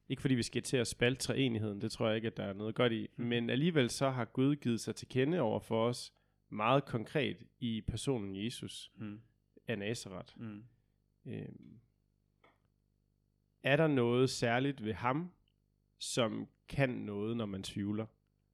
[0.08, 2.52] ikke fordi vi skal til at spalte treenigheden, det tror jeg ikke, at der er
[2.52, 3.08] noget godt i.
[3.16, 3.24] Mm.
[3.24, 6.12] Men alligevel så har Gud givet sig til kende over for os
[6.48, 9.20] meget konkret i personen Jesus mm.
[9.68, 10.40] af Nazareth.
[10.40, 10.64] Mm.
[11.26, 11.48] Øh,
[13.62, 15.32] er der noget særligt ved ham,
[15.98, 18.06] som kan noget, når man tvivler?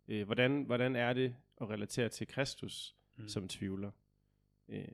[0.09, 3.29] Øh, hvordan, hvordan er det at relatere til Kristus mm.
[3.29, 3.91] som tvivler?
[4.69, 4.85] Øh,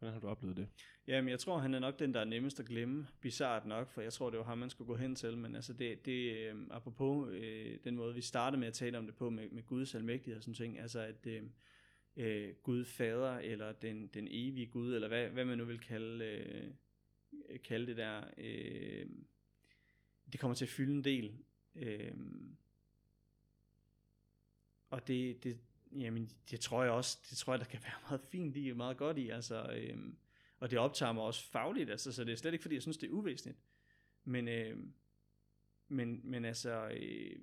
[0.00, 0.68] hvordan har du oplevet det?
[1.06, 3.06] Jamen, jeg tror, han er nok den, der er nemmest at glemme.
[3.20, 5.36] Bizart nok, for jeg tror, det var ham, man skulle gå hen til.
[5.36, 9.06] Men altså, det, det øh, apropos øh, den måde, vi startede med at tale om
[9.06, 10.78] det på med, med Guds almægtighed og sådan ting.
[10.78, 11.42] Altså, at øh,
[12.16, 16.24] øh, Gud fader, eller den, den evige Gud, eller hvad, hvad man nu vil kalde,
[16.24, 16.70] øh,
[17.64, 19.06] kalde det der, øh,
[20.32, 21.32] det kommer til at fylde en del.
[21.76, 22.14] Øh,
[24.90, 25.58] og det, det,
[25.92, 28.96] jamen, det tror jeg også, det tror jeg, der kan være meget fint i, meget
[28.96, 30.18] godt i, altså, øhm,
[30.58, 32.98] og det optager mig også fagligt, altså, så det er slet ikke, fordi jeg synes,
[32.98, 33.58] det er uvæsentligt.
[34.24, 34.94] Men, øhm,
[35.88, 37.36] men, men altså, øh,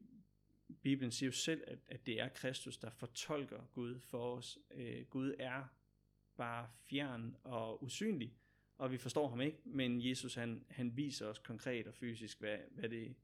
[0.81, 4.57] Bibelen siger jo selv, at, at det er Kristus, der fortolker Gud for os.
[4.71, 5.63] Øh, Gud er
[6.37, 8.33] bare fjern og usynlig,
[8.77, 12.57] og vi forstår ham ikke, men Jesus han, han viser os konkret og fysisk, hvad,
[12.71, 13.15] hvad, det,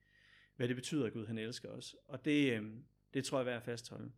[0.56, 1.96] hvad det betyder, at Gud han elsker os.
[2.08, 2.74] Og det, øh,
[3.14, 4.12] det tror jeg er værd at fastholde.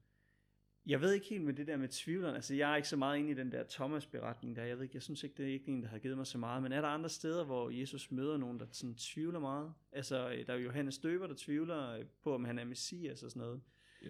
[0.87, 3.19] Jeg ved ikke helt med det der med tvivleren, altså jeg er ikke så meget
[3.19, 5.67] inde i den der Thomas-beretning der, jeg ved ikke, jeg synes ikke, det er ikke
[5.67, 8.37] en, der har givet mig så meget, men er der andre steder, hvor Jesus møder
[8.37, 9.73] nogen, der sådan tvivler meget?
[9.91, 13.47] Altså, der er jo Johannes Døber, der tvivler på, om han er messias og sådan
[13.47, 13.61] noget.
[14.03, 14.09] Ja.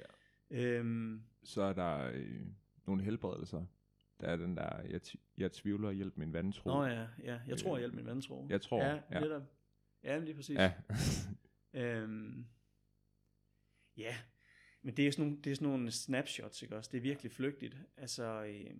[0.49, 2.41] Øhm, så er der øh,
[2.85, 3.65] nogle helbredelser.
[4.19, 5.01] Der er den der, jeg,
[5.37, 6.69] jeg tvivler, hjælp min vantro.
[6.69, 7.39] Nå ja, ja.
[7.47, 8.47] jeg tror, øh, hjælp min vantro.
[8.49, 8.99] Jeg tror, ja.
[9.11, 9.43] Ja, netop.
[10.03, 10.57] Ja, lige præcis.
[10.57, 10.73] Ja.
[11.73, 12.45] øhm,
[13.97, 14.15] ja,
[14.85, 16.89] men det er sådan nogle, det er sådan nogle snapshots, ikke også?
[16.91, 17.77] Det er virkelig flygtigt.
[17.97, 18.71] Altså, øh,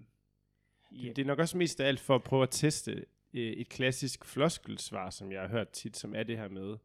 [0.92, 1.10] ja.
[1.10, 4.26] Det er nok også mest af alt for at prøve at teste øh, et klassisk
[4.26, 6.78] floskelsvar, som jeg har hørt tit, som er det her med,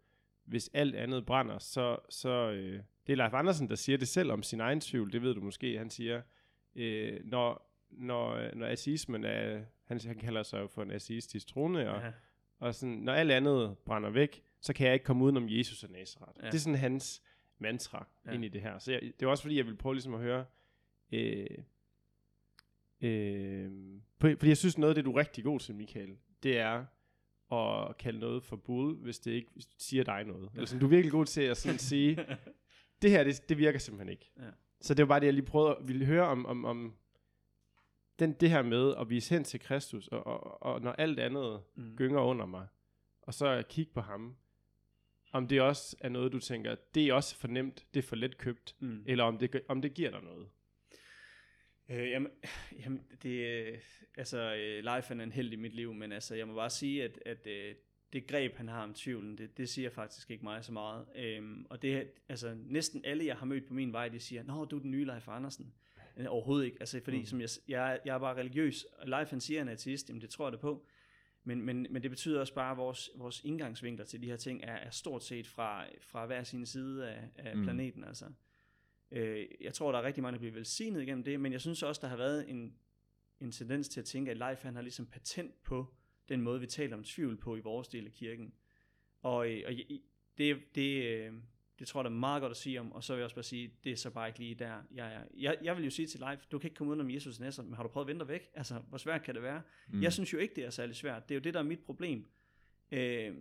[0.44, 4.32] hvis alt andet brænder, så, så øh, det er Leif Andersen, der siger det selv
[4.32, 6.22] om sin egen tvivl, det ved du måske, han siger,
[6.76, 11.90] øh, når, når, når atheismen er, han, han kalder sig jo for en atheistisk trone,
[11.90, 12.12] og,
[12.58, 15.90] og sådan, når alt andet brænder væk, så kan jeg ikke komme udenom Jesus og
[15.90, 16.38] Nazareth.
[16.42, 16.46] Ja.
[16.46, 17.22] Det er sådan hans,
[17.60, 18.32] mantra ja.
[18.32, 18.78] ind i det her.
[18.78, 20.44] Så jeg, det er også fordi, jeg vil prøve ligesom at høre,
[21.12, 21.46] øh,
[23.00, 23.70] øh,
[24.20, 26.84] fordi jeg synes noget af det, du er rigtig god til, Michael, det er
[27.52, 30.50] at kalde noget for bud, hvis det ikke hvis det siger dig noget.
[30.54, 32.26] Eller sådan, du er virkelig god til at sådan sige,
[33.02, 34.30] det her, det, det virker simpelthen ikke.
[34.38, 34.50] Ja.
[34.80, 36.96] Så det var bare det, jeg lige prøvede at ville høre om, om, om
[38.18, 41.62] den, det her med at vise hen til Kristus, og, og, og når alt andet
[41.74, 41.96] mm.
[41.96, 42.66] gynger under mig,
[43.22, 44.36] og så kigge på ham,
[45.32, 48.16] om det også er noget, du tænker, det er også for nemt, det er for
[48.16, 49.04] let købt, mm.
[49.06, 50.48] eller om det, om det giver dig noget?
[51.88, 52.32] Øh, jamen,
[52.84, 53.46] jamen, det,
[54.16, 57.04] altså, øh, life er en held i mit liv, men altså, jeg må bare sige,
[57.04, 57.74] at, at øh,
[58.12, 61.06] det greb, han har om tvivlen, det, det siger faktisk ikke mig så meget.
[61.16, 64.64] Øhm, og det altså næsten alle, jeg har mødt på min vej, de siger, Nå,
[64.64, 65.74] du er den nye Leif Andersen.
[66.16, 67.26] Øh, overhovedet ikke, altså fordi mm.
[67.26, 70.22] som jeg, jeg, jeg er bare religiøs, og Leif han siger, han er ateist, jamen
[70.22, 70.86] det tror jeg det på.
[71.44, 74.62] Men, men, men det betyder også bare, at vores, vores indgangsvinkler til de her ting
[74.62, 77.62] er, er stort set fra, fra hver sin side af, af mm.
[77.62, 78.04] planeten.
[78.04, 78.26] Altså.
[79.10, 81.82] Øh, jeg tror, der er rigtig mange, der bliver velsignet igennem det, men jeg synes
[81.82, 82.74] også, der har været en,
[83.40, 85.94] en tendens til at tænke, at Leif han har ligesom patent på
[86.28, 88.54] den måde, vi taler om tvivl på i vores del af kirken.
[89.22, 89.72] Og, øh, og
[90.38, 91.32] det, det, øh,
[91.80, 93.36] det tror jeg, der er meget godt at sige om, og så vil jeg også
[93.36, 95.20] bare sige, det er så bare ikke lige der, jeg er.
[95.38, 97.62] Jeg, jeg vil jo sige til Leif, du kan ikke komme ud om Jesus næste,
[97.62, 98.50] men har du prøvet at vente væk?
[98.54, 99.62] Altså, hvor svært kan det være?
[99.88, 100.02] Mm.
[100.02, 101.28] Jeg synes jo ikke, det er særlig svært.
[101.28, 102.26] Det er jo det, der er mit problem.
[102.92, 103.34] Øh,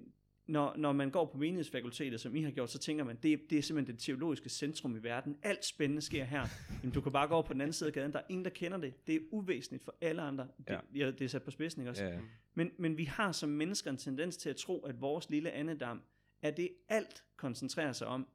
[0.48, 3.58] når, når man går på menighedsfakultetet, som I har gjort, så tænker man, det, det
[3.58, 5.38] er simpelthen det teologiske centrum i verden.
[5.44, 6.46] Alt spændende sker her.
[6.84, 8.14] Jamen, du kan bare gå over på den anden side af gaden.
[8.14, 9.08] Der er ingen, der kender det.
[9.08, 10.48] Det er uvæsentligt for alle andre.
[10.58, 10.80] Det, ja.
[10.96, 12.04] Ja, det er sat på spidsen, også?
[12.04, 12.20] Ja, ja.
[12.54, 16.02] Men, men vi har som mennesker en tendens til at tro, at vores lille andedam
[16.42, 18.28] er det alt koncentrerer sig om.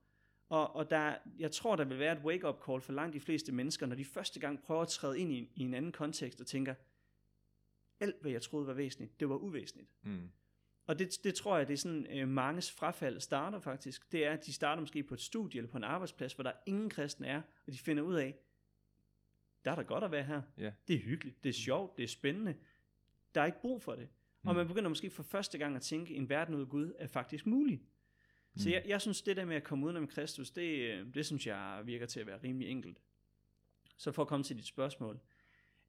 [0.48, 3.52] Og, og der, jeg tror, der vil være et wake-up call for langt de fleste
[3.52, 6.46] mennesker, når de første gang prøver at træde ind i, i en anden kontekst og
[6.46, 6.74] tænker,
[8.00, 9.90] alt hvad jeg troede var væsentligt, det var uvæsentligt.
[10.02, 10.30] Mm.
[10.86, 14.12] Og det, det tror jeg, det er sådan, øh, manges frafald starter faktisk.
[14.12, 16.52] Det er, at de starter måske på et studie eller på en arbejdsplads, hvor der
[16.66, 18.34] ingen kristne er, og de finder ud af,
[19.64, 20.42] der er der godt at være her.
[20.60, 20.72] Yeah.
[20.88, 22.56] Det er hyggeligt, det er sjovt, det er spændende.
[23.34, 24.08] Der er ikke brug for det.
[24.42, 24.48] Mm.
[24.48, 27.46] Og man begynder måske for første gang at tænke, en verden uden Gud er faktisk
[27.46, 27.82] mulig.
[28.54, 28.60] Mm.
[28.60, 31.46] Så jeg, jeg synes, det der med at komme udenom Kristus, det, øh, det synes
[31.46, 32.98] jeg virker til at være rimelig enkelt.
[33.96, 35.20] Så for at komme til dit spørgsmål.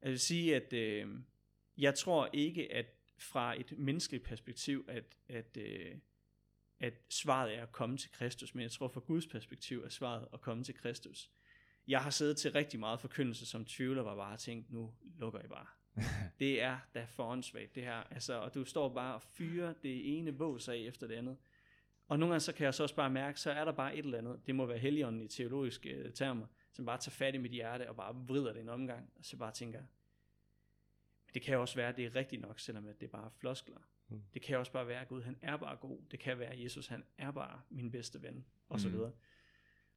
[0.02, 1.08] Jeg vil sige, at øh,
[1.78, 2.86] jeg tror ikke, at
[3.18, 5.96] fra et menneskeligt perspektiv, at, at, øh,
[6.80, 10.28] at svaret er at komme til Kristus, men jeg tror fra Guds perspektiv er svaret
[10.32, 11.30] at komme til Kristus.
[11.88, 15.48] Jeg har siddet til rigtig meget forkyndelse som tvivler, var bare tænkt, nu lukker jeg
[15.48, 15.66] bare.
[16.40, 20.34] det er da foransvagt det her, altså, og du står bare og fyrer det ene
[20.34, 21.36] vås af efter det andet.
[22.08, 24.04] Og nogle gange så kan jeg så også bare mærke, så er der bare et
[24.04, 27.38] eller andet, det må være helligånden i teologiske øh, termer, som bare tager fat i
[27.38, 29.82] mit hjerte og bare vrider det en omgang, og så bare tænker,
[31.34, 33.78] det kan også være, at det er rigtigt nok, selvom at det er bare floskler.
[34.08, 34.22] Mm.
[34.34, 35.98] Det kan også bare være, at Gud han er bare god.
[36.10, 38.94] Det kan være, at Jesus han er bare min bedste ven, og så mm.
[38.94, 39.12] videre.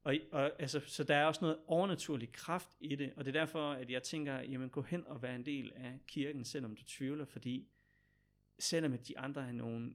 [0.03, 3.39] Og, og altså, så der er også noget overnaturlig kraft i det, og det er
[3.39, 6.83] derfor, at jeg tænker, jamen gå hen og være en del af kirken, selvom du
[6.83, 7.67] tvivler, fordi
[8.59, 9.93] selvom at de andre er nogle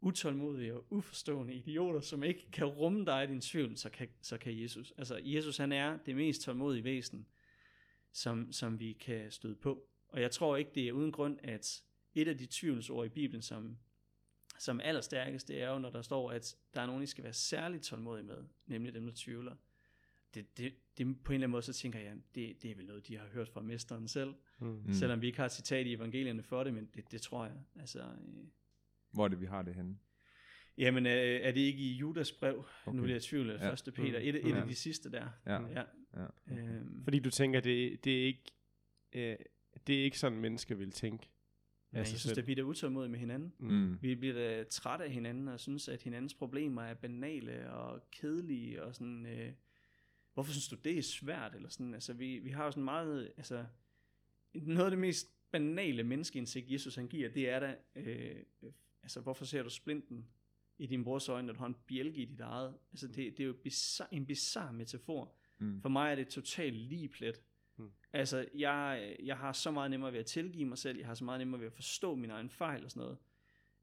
[0.00, 4.38] utålmodige og uforstående idioter, som ikke kan rumme dig i din tvivl, så kan, så
[4.38, 4.92] kan Jesus.
[4.98, 7.26] Altså Jesus han er det mest tålmodige væsen,
[8.12, 9.88] som, som vi kan støde på.
[10.08, 11.82] Og jeg tror ikke, det er uden grund, at
[12.14, 13.78] et af de tvivlsord i Bibelen, som,
[14.58, 17.24] som er allerstærkest, det er jo, når der står, at der er nogen, I skal
[17.24, 19.56] være særligt tålmodige med, nemlig dem, der tvivler.
[20.34, 22.86] Det, det, det, på en eller anden måde, så tænker jeg, det, det er vel
[22.86, 24.34] noget, de har hørt fra mesteren selv.
[24.58, 24.92] Mm.
[24.92, 27.54] Selvom vi ikke har citat i evangelierne for det, men det, det tror jeg.
[27.76, 28.46] Altså, øh,
[29.12, 29.98] Hvor er det, vi har det henne?
[30.78, 32.64] Jamen, øh, er det ikke i Judas brev?
[32.86, 32.96] Okay.
[32.96, 33.68] Nu er jeg i tvivl, ja.
[33.70, 34.18] første Peter.
[34.18, 34.60] Et, et ja.
[34.60, 35.28] af de sidste der.
[35.46, 35.60] Ja.
[35.62, 35.82] ja.
[36.16, 36.26] ja.
[36.50, 37.04] Øhm.
[37.04, 38.42] Fordi du tænker, det, det er ikke...
[39.12, 39.36] Øh,
[39.86, 41.28] det er ikke sådan, mennesker vil tænke.
[41.92, 43.52] Ja, altså, jeg synes, at vi er utålmodige med hinanden.
[43.58, 43.98] Mm.
[44.02, 48.82] Vi bliver da trætte af hinanden, og synes, at hinandens problemer er banale og kedelige,
[48.82, 49.52] og sådan, øh,
[50.34, 51.54] hvorfor synes du, det er svært?
[51.54, 53.64] Eller sådan, altså, vi, vi har jo sådan meget, altså,
[54.54, 58.42] noget af det mest banale menneskeindsigt, Jesus han giver, det er da, øh,
[59.08, 60.26] altså, hvorfor ser du splinten
[60.78, 62.74] i din brors øjne, når du har en bjælke i dit eget?
[62.92, 65.34] Altså, det, det er jo bizarre, en bizarre metafor.
[65.58, 65.80] Mm.
[65.82, 67.42] For mig er det totalt ligeplet
[67.78, 67.90] Mm.
[68.12, 71.24] Altså, jeg, jeg har så meget nemmere ved at tilgive mig selv, jeg har så
[71.24, 73.18] meget nemmere ved at forstå min egen fejl og sådan noget.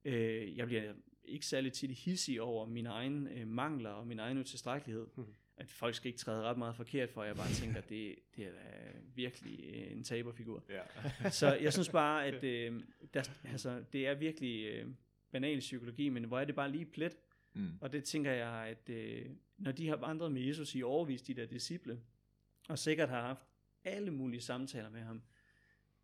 [0.05, 4.37] Øh, jeg bliver ikke særlig tit hissig over mine egne øh, mangler og min egen
[4.37, 5.07] utilstrækkelighed.
[5.15, 5.25] Mm.
[5.57, 8.45] At folk skal ikke træde ret meget forkert for, jeg bare tænker, at det, det
[8.45, 8.51] er
[9.15, 10.63] virkelig øh, en taberfigur.
[10.71, 11.31] Yeah.
[11.31, 14.87] så jeg synes bare, at øh, der, altså, det er virkelig øh,
[15.35, 17.17] banal psykologi, men hvor er det bare lige plet.
[17.53, 17.71] Mm.
[17.81, 19.25] Og det tænker jeg, at øh,
[19.57, 21.99] når de har vandret med Jesus i overvis, de der disciple,
[22.69, 23.45] og sikkert har haft
[23.83, 25.21] alle mulige samtaler med ham.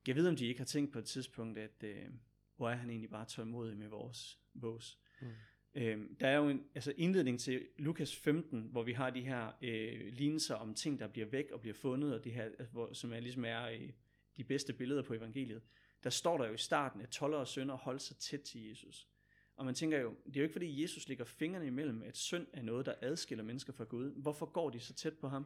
[0.07, 2.05] Jeg ved, om de ikke har tænkt på et tidspunkt, at øh,
[2.55, 4.99] hvor er han egentlig bare tålmodig med vores bås.
[5.21, 5.27] Mm.
[5.75, 9.51] Øhm, der er jo en altså indledning til Lukas 15, hvor vi har de her
[9.61, 12.93] øh, lignelser om ting, der bliver væk og bliver fundet, og det her, altså, hvor,
[12.93, 13.89] som er ligesom er øh,
[14.37, 15.61] de bedste billeder på evangeliet.
[16.03, 19.07] Der står der jo i starten, at toller og sønder holder sig tæt til Jesus.
[19.61, 22.47] Og man tænker jo, det er jo ikke fordi Jesus ligger fingrene imellem, at synd
[22.53, 24.11] er noget, der adskiller mennesker fra Gud.
[24.11, 25.45] Hvorfor går de så tæt på ham?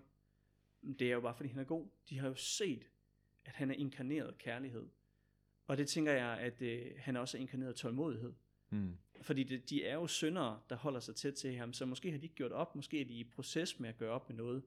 [0.99, 1.88] Det er jo bare fordi han er god.
[2.09, 2.89] De har jo set,
[3.45, 4.88] at han er inkarneret kærlighed.
[5.68, 8.34] Og det tænker jeg, at øh, han også er inkarneret tålmodighed.
[8.70, 8.97] Mm.
[9.22, 12.18] Fordi det, de er jo syndere, der holder sig tæt til ham, så måske har
[12.18, 14.63] de ikke gjort op, måske er de i proces med at gøre op med noget,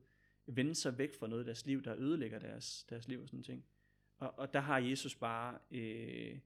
[0.46, 3.42] vende sig væk fra noget af deres liv, der ødelægger deres, deres liv og sådan
[3.42, 3.64] ting.
[4.18, 6.38] Og, og der har Jesus bare, øh,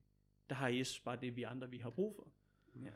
[0.48, 2.31] der har Jesus bare det, vi andre vi har brug for.
[2.74, 2.90] Ja.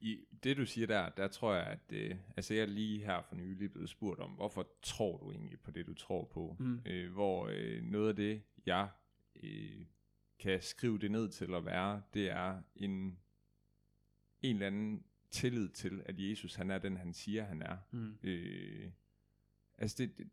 [0.00, 3.34] I det du siger der, der tror jeg, at øh, altså jeg lige her for
[3.34, 6.56] nylig blevet spurgt om, hvorfor tror du egentlig på det, du tror på?
[6.58, 6.80] Mm.
[6.86, 8.88] Øh, hvor øh, noget af det, jeg
[9.42, 9.86] øh,
[10.38, 13.18] kan skrive det ned til at være, det er en,
[14.42, 17.76] en eller anden tillid til, at Jesus han er den, han siger, han er.
[17.90, 18.18] Mm.
[18.22, 18.90] Øh,
[19.78, 20.30] altså det, det,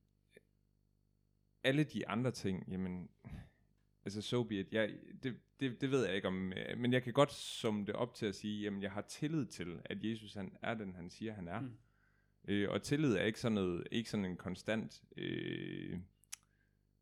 [1.63, 3.09] alle de andre ting, jamen,
[4.05, 4.93] altså so be it, jeg,
[5.24, 8.14] det, det, det ved jeg ikke om, øh, men jeg kan godt summe det op
[8.14, 11.34] til at sige, jamen jeg har tillid til, at Jesus han er den, han siger,
[11.34, 11.59] han er.
[11.59, 11.78] Mm.
[12.47, 15.99] Øh, og tillid er ikke sådan, noget, ikke sådan en konstant øh,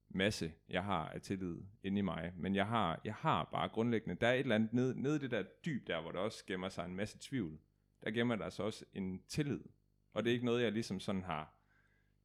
[0.10, 4.22] masse, jeg har af tillid inde i mig, men jeg har, jeg har bare grundlæggende,
[4.22, 6.46] der er et eller andet nede, nede i det der dyb der, hvor der også
[6.46, 7.60] gemmer sig en masse tvivl,
[8.04, 9.60] der gemmer der så også en tillid,
[10.14, 11.56] og det er ikke noget, jeg ligesom sådan har,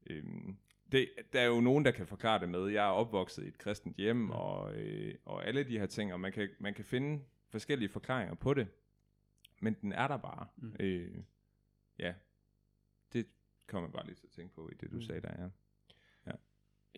[0.07, 0.57] øhm,
[0.93, 3.59] det, der er jo nogen, der kan forklare det med, jeg er opvokset i et
[3.59, 4.30] kristent hjem, Mm.
[4.30, 8.34] og, øh, og alle de her ting, og man kan, man kan finde forskellige forklaringer
[8.34, 8.66] på det,
[9.61, 10.47] men den er der bare.
[10.57, 10.76] Mm.
[10.80, 11.14] Øh,
[11.99, 12.14] ja,
[13.12, 13.26] det
[13.66, 15.03] kommer jeg bare lige til at tænke på i det, du Mm.
[15.03, 15.49] sagde der, ja.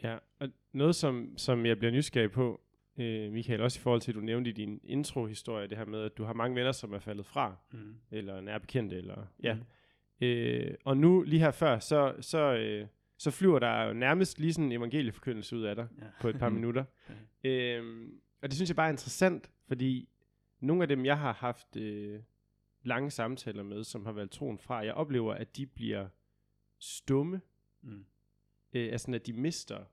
[0.02, 2.60] Ja, og noget som, som jeg bliver nysgerrig på,
[2.96, 6.02] øh, Michael, også i forhold til, at du nævnte i din intro-historie, det her med,
[6.02, 7.94] at du har mange venner, som er faldet fra, Mm.
[8.10, 9.54] eller nær bekendte, eller ja.
[9.54, 10.26] Mm.
[10.26, 12.86] Øh, og nu, lige her før, så, så, øh,
[13.18, 16.04] så flyver der jo nærmest lige sådan en evangelieforkyndelse ud af dig Ja.
[16.20, 16.84] på et par minutter.
[17.44, 20.08] Øhm, og det synes jeg bare er interessant, fordi
[20.60, 22.20] nogle af dem, jeg har haft øh,
[22.82, 26.08] lange samtaler med, som har valgt troen fra, jeg oplever, at de bliver
[26.78, 27.40] stumme,
[27.82, 28.04] Mm.
[28.72, 29.84] øh, altså at de mister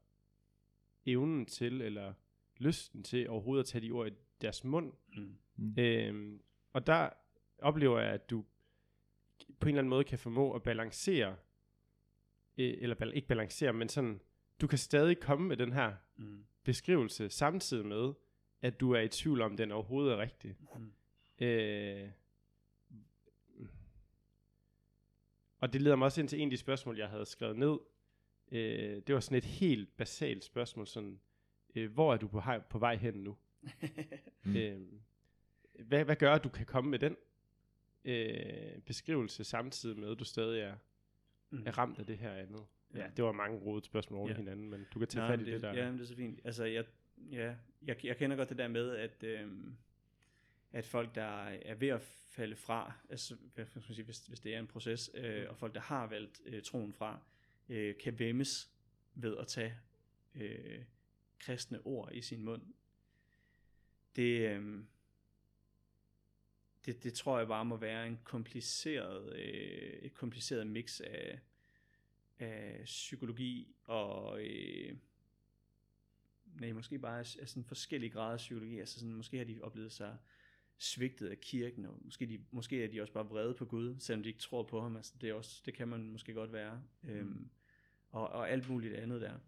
[1.06, 2.14] evnen til, eller
[2.58, 4.12] lysten til overhovedet at tage de ord i
[4.42, 4.94] deres mund.
[5.18, 5.36] Mm.
[5.56, 5.76] Mm.
[5.80, 6.42] Øhm,
[6.74, 7.10] og der
[7.60, 8.46] oplever jeg, at du
[9.60, 11.36] på en eller anden måde kan formå at balancere,
[12.58, 14.22] eller bal- ikke balancere, men sådan,
[14.62, 16.46] du kan stadig komme med den her Mm.
[16.64, 18.14] beskrivelse, samtidig med,
[18.62, 20.56] at du er i tvivl om, den overhovedet er rigtig.
[20.76, 20.92] Mm.
[21.46, 22.10] Øh,
[25.60, 27.78] og det leder mig også ind til en af de spørgsmål, jeg havde skrevet ned.
[28.52, 31.20] Øh, det var sådan et helt basalt spørgsmål, sådan,
[31.76, 33.38] øh, hvor er du på, hej, på vej hen nu?
[34.44, 34.52] Mm.
[34.52, 34.56] Mm.
[34.56, 34.82] Øh,
[35.80, 37.16] hvad, hvad gør, at du kan komme med den
[38.06, 40.76] øh, beskrivelse, samtidig med, at du stadig er,
[41.60, 41.68] Mm.
[41.68, 42.66] er ramt af det her andet?
[42.94, 43.08] Ja, Ja.
[43.18, 44.36] det var mange rodede spørgsmål over Ja.
[44.36, 45.74] hinanden, men du kan tage Nej, fat i men det, der.
[45.74, 46.40] Ja, men det er så fint.
[46.44, 46.86] Altså, jeg,
[47.32, 49.76] ja, jeg, jeg kender godt det der med, at, øhm,
[50.72, 54.40] at folk, der er ved at falde fra, altså, hvad skal man sige, hvis, hvis
[54.40, 57.20] det er en proces, øh, og folk, der har valgt øh, troen fra,
[57.70, 58.72] øh, kan vemmes
[59.16, 59.74] ved at tage
[60.36, 60.84] øh,
[61.40, 62.62] kristne ord i sin mund.
[64.16, 64.84] Det, øh,
[66.86, 71.40] det, det tror jeg bare må være en kompliceret, øh, et kompliceret mix af,
[72.40, 74.96] af psykologi og øh,
[76.60, 78.80] nej, måske bare af, af sådan forskellige grader af psykologi.
[78.80, 80.18] Altså sådan, måske har de oplevet sig
[80.78, 84.24] svigtet af kirken, og måske, de, måske er de også bare vrede på Gud, selvom
[84.24, 84.96] de ikke tror på ham.
[84.96, 86.84] Altså, det, er også, det kan man måske godt være.
[87.04, 87.50] Øhm,
[88.10, 89.40] og, og alt muligt andet der.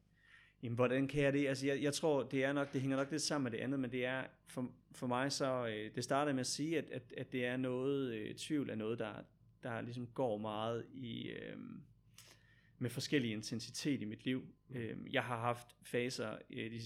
[0.63, 1.47] Jamen, hvordan kan jeg det?
[1.47, 3.79] Altså, jeg, jeg tror, det er nok, det hænger nok lidt sammen med det andet,
[3.79, 7.13] men det er, for, for mig så, øh, det starter med at sige, at, at,
[7.17, 9.13] at det er noget, øh, tvivl er noget, der,
[9.63, 11.57] der ligesom går meget i, øh,
[12.79, 14.45] med forskellig intensitet i mit liv.
[14.75, 16.81] Øh, jeg har haft faser øh, de,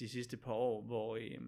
[0.00, 1.38] de sidste par år, hvor øh,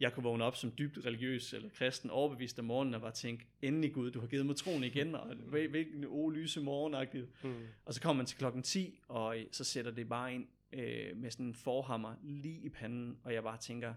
[0.00, 3.46] jeg kunne vågne op som dybt religiøs eller kristen, overbevist om morgenen og bare tænke,
[3.62, 7.44] endelig Gud, du har givet mig troen igen, og hvil- hvilken o lyse morgenagtigt.
[7.44, 7.66] Mm.
[7.84, 11.30] Og så kommer man til klokken 10, og så sætter det bare ind øh, med
[11.30, 13.94] sådan en forhammer lige i panden, og jeg bare tænker,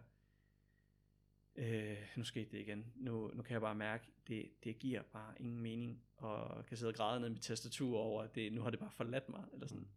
[1.56, 2.86] øh, nu skete det igen.
[2.96, 6.90] Nu, nu kan jeg bare mærke, det, det giver bare ingen mening, og kan sidde
[6.90, 9.44] og græde ned i mit tastatur over, at det, nu har det bare forladt mig,
[9.54, 9.88] eller sådan.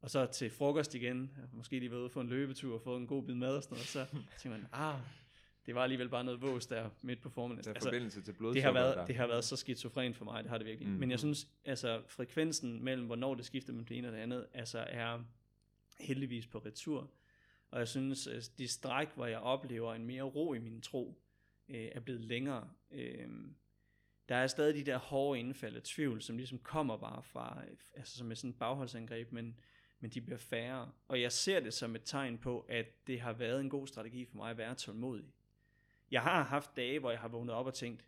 [0.00, 3.06] Og så til frokost igen, måske lige været ude for en løbetur og fået en
[3.06, 4.06] god bid mad og sådan noget, så
[4.42, 5.00] tænker man, ah,
[5.66, 7.64] det var alligevel bare noget vås der midt på formiddagen.
[7.64, 8.62] Der er Altså, forbindelse til det blodsukker.
[8.66, 9.06] har, været, der.
[9.06, 10.88] det har været så skizofren for mig, det har det virkelig.
[10.88, 10.94] Mm.
[10.94, 14.46] Men jeg synes, altså frekvensen mellem, hvornår det skifter mellem det ene og det andet,
[14.54, 15.24] altså er
[16.00, 17.10] heldigvis på retur.
[17.70, 21.22] Og jeg synes, at de stræk, hvor jeg oplever en mere ro i min tro,
[21.68, 22.70] øh, er blevet længere.
[22.90, 23.28] Øh,
[24.28, 27.62] der er stadig de der hårde indfald af tvivl, som ligesom kommer bare fra,
[27.96, 29.60] altså som er sådan et bagholdsangreb, men,
[30.00, 30.90] men de bliver færre.
[31.08, 34.24] Og jeg ser det som et tegn på, at det har været en god strategi
[34.24, 35.32] for mig at være tålmodig.
[36.10, 38.04] Jeg har haft dage, hvor jeg har vågnet op og tænkt,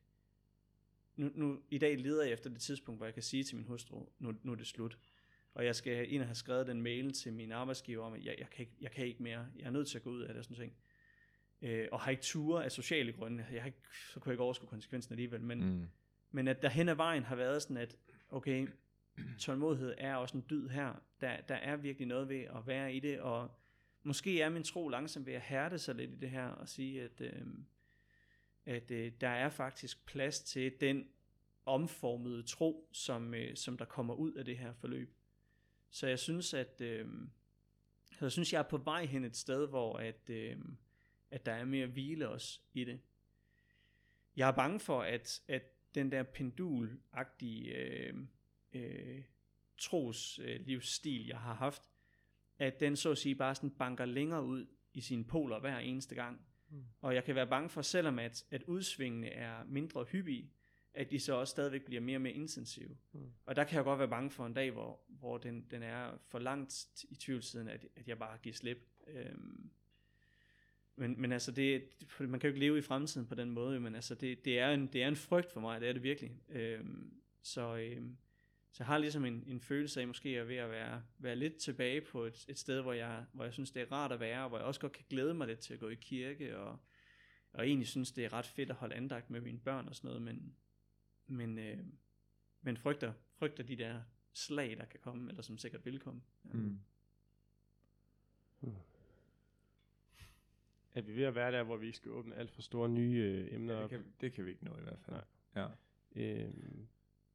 [1.17, 3.67] nu, nu, i dag leder jeg efter det tidspunkt, hvor jeg kan sige til min
[3.67, 4.99] hustru, nu, nu er det slut.
[5.55, 8.35] Og jeg skal ind og have skrevet den mail til min arbejdsgiver om, at jeg,
[8.39, 9.47] jeg, kan, ikke, jeg kan ikke mere.
[9.59, 10.73] Jeg er nødt til at gå ud af det og sådan ting.
[11.63, 13.47] Øh, og har ikke ture af sociale grunde.
[13.53, 13.79] Jeg har ikke,
[14.13, 15.41] så kunne jeg ikke overskue konsekvensen alligevel.
[15.41, 15.89] Men, mm.
[16.31, 17.97] Men at der hen ad vejen har været sådan, at
[18.31, 18.69] okay,
[19.39, 21.03] tålmodighed er også en dyd her.
[21.21, 23.51] Der, der er virkelig noget ved at være i det, og
[24.03, 27.03] måske er min tro langsomt ved at hærde sig lidt i det her, og sige,
[27.03, 27.47] at øh,
[28.67, 31.09] at øh, der er faktisk plads til den
[31.67, 35.15] omformede tro, som, øh, som der kommer ud af det her forløb.
[35.95, 37.07] Så jeg synes, at øh,
[38.21, 40.57] jeg synes, jeg er på vej hen et sted, hvor at, øh,
[41.31, 43.01] at der er mere hvile også i det.
[44.37, 45.63] Jeg er bange for, at, at
[45.95, 48.15] den der pendulagtige øh,
[48.73, 49.23] øh,
[49.79, 51.83] tros øh, livsstil, jeg har haft,
[52.59, 56.15] at den så at sige bare sådan banker længere ud i sine poler hver eneste
[56.15, 56.47] gang.
[56.71, 56.85] Mm.
[57.01, 60.51] Og jeg kan være bange for, selvom at, at udsvingene er mindre hyppige,
[60.95, 62.97] at de så også stadigvæk bliver mere og mere intensive.
[63.13, 63.21] Mm.
[63.47, 66.19] Og der kan jeg godt være bange for en dag, hvor, hvor den, den er
[66.29, 68.79] for langt i tvivlsiden, at, at jeg bare giver slip.
[69.07, 69.71] Øhm,
[70.97, 71.85] men, men altså, det,
[72.21, 74.71] man kan jo ikke leve i fremtiden på den måde, men altså, det, det, er,
[74.71, 76.37] en, det er en frygt for mig, det er det virkelig.
[76.49, 78.17] Øhm, så, øhm,
[78.73, 81.57] så jeg har ligesom en, en følelse af, måske er ved at være, være lidt
[81.57, 84.43] tilbage på et, et sted, hvor jeg, hvor jeg synes, det er rart at være,
[84.43, 86.79] og hvor jeg også godt kan glæde mig lidt til at gå i kirke, og,
[87.53, 90.09] og egentlig synes, det er ret fedt at holde andagt med mine børn og sådan
[90.09, 90.55] noget, men,
[91.27, 91.79] men, øh,
[92.63, 94.01] men frygter, frygter de der
[94.33, 96.23] slag, der kan komme, eller som sikkert vil komme.
[96.45, 96.51] Ja.
[96.53, 96.81] Mm.
[98.61, 98.75] Hmm.
[100.95, 103.19] Er vi ved at være der, hvor vi ikke skal åbne alt for store nye
[103.19, 105.17] øh, emner ja, det, kan, det kan vi ikke nå i hvert fald.
[105.17, 105.25] Nej.
[105.57, 105.67] Ja.
[106.17, 106.89] Øhm,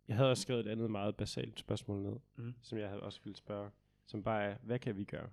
[0.08, 2.54] jeg havde også skrevet et andet meget basalt spørgsmål ned, mm.
[2.62, 3.72] som jeg havde også ville spørge,
[4.06, 5.30] som bare er, hvad kan vi gøre?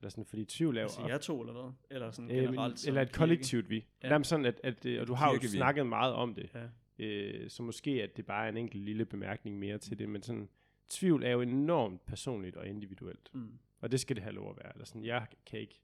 [0.00, 0.84] Eller sådan, fordi tvivl er jo...
[0.84, 1.72] Altså jeg to, eller hvad?
[1.90, 2.88] Eller sådan øhm, generelt?
[2.88, 3.86] Eller et kollektivt vi.
[4.02, 4.08] Ja.
[4.08, 6.50] Jamen sådan, at, at, og du har jo snakket meget om det.
[6.54, 6.68] Ja.
[6.98, 10.22] Øh, så måske, at det bare er en enkelt lille bemærkning mere til det, men
[10.22, 10.48] sådan,
[10.88, 13.30] tvivl er jo enormt personligt og individuelt.
[13.32, 13.58] Mm.
[13.80, 14.72] Og det skal det have lov at være.
[14.72, 15.80] Eller sådan, jeg kan ikke,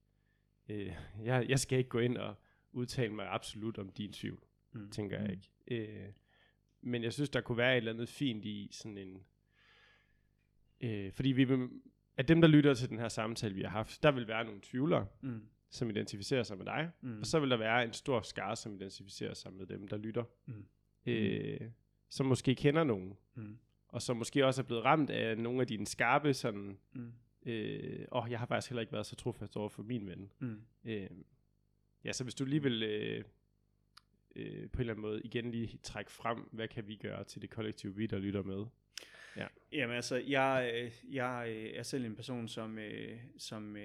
[0.69, 0.93] øh,
[1.25, 2.35] jeg, jeg skal ikke gå ind og
[2.73, 4.91] udtale mig absolut om din tvivl, mm.
[4.91, 5.33] tænker jeg mm.
[5.33, 5.51] ikke.
[5.67, 6.13] Øh,
[6.81, 9.23] men jeg synes, der kunne være et eller andet fint i sådan en...
[10.81, 11.69] Øh, fordi vi
[12.17, 14.61] at dem, der lytter til den her samtale, vi har haft, der vil være nogle
[14.63, 15.41] tvivlere, mm.
[15.71, 17.21] som identificerer sig med dig, mm.
[17.21, 20.25] og så vil der være en stor skare, som identificerer sig med dem, der lytter.
[20.47, 20.67] Mm
[21.07, 21.61] øh,
[22.09, 23.59] som måske kender nogen, mm.
[23.89, 27.13] og som måske også er blevet ramt af nogle af dine skarpe sådan, mm.
[27.47, 30.33] øh, åh, jeg har faktisk heller ikke været så trofast over for min ven.
[30.39, 30.63] Mm.
[30.85, 31.11] Øh,
[32.05, 33.25] ja, så hvis du lige vil øh,
[34.37, 37.43] øh, på en eller anden måde igen lige trække frem, hvad kan vi gøre til
[37.43, 38.65] det kollektive vi, der lytter med?
[39.37, 39.47] Ja.
[39.73, 42.79] Jamen altså, jeg, jeg er selv en person, som,
[43.39, 43.77] som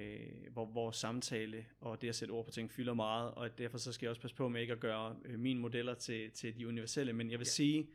[0.52, 3.91] hvor vores samtale og det at sætte ord på ting fylder meget, og derfor så
[3.91, 7.14] skal jeg også passe på med ikke at gøre mine modeller til, til de universelle,
[7.14, 7.50] men jeg vil ja.
[7.50, 7.89] sige,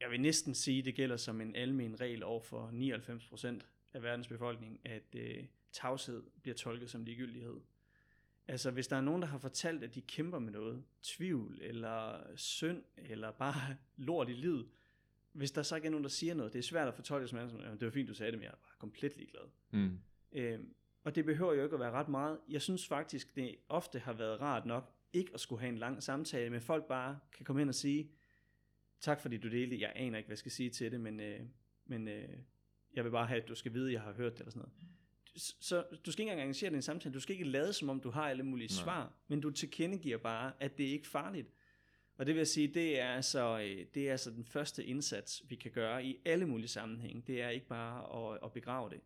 [0.00, 4.28] jeg vil næsten sige, det gælder som en almen regel over for 99% af verdens
[4.28, 7.60] befolkning, at øh, tavshed bliver tolket som ligegyldighed.
[8.48, 12.22] Altså hvis der er nogen, der har fortalt, at de kæmper med noget, tvivl eller
[12.36, 14.68] synd, eller bare lort i livet,
[15.32, 17.38] hvis der så ikke er nogen, der siger noget, det er svært at fortolke som
[17.38, 19.48] andet, det var fint, du sagde det, men jeg er bare komplet ligeglad.
[19.70, 19.98] Mm.
[20.32, 20.74] Øhm,
[21.04, 22.38] og det behøver jo ikke at være ret meget.
[22.48, 26.02] Jeg synes faktisk, det ofte har været rart nok, ikke at skulle have en lang
[26.02, 28.10] samtale, men folk bare kan komme hen og sige,
[29.00, 31.40] tak fordi du delte, jeg aner ikke, hvad jeg skal sige til det, men, øh,
[31.86, 32.28] men øh,
[32.94, 34.60] jeg vil bare have, at du skal vide, at jeg har hørt det, eller sådan
[34.60, 34.74] noget.
[35.60, 38.10] Så du skal ikke engang i en samtale, du skal ikke lade, som om du
[38.10, 38.82] har alle mulige Nej.
[38.84, 41.48] svar, men du tilkendegiver bare, at det er ikke farligt.
[42.16, 45.42] Og det vil jeg sige, det er, altså, øh, det er altså den første indsats,
[45.48, 47.22] vi kan gøre i alle mulige sammenhænge.
[47.26, 49.00] Det er ikke bare at, at begrave det.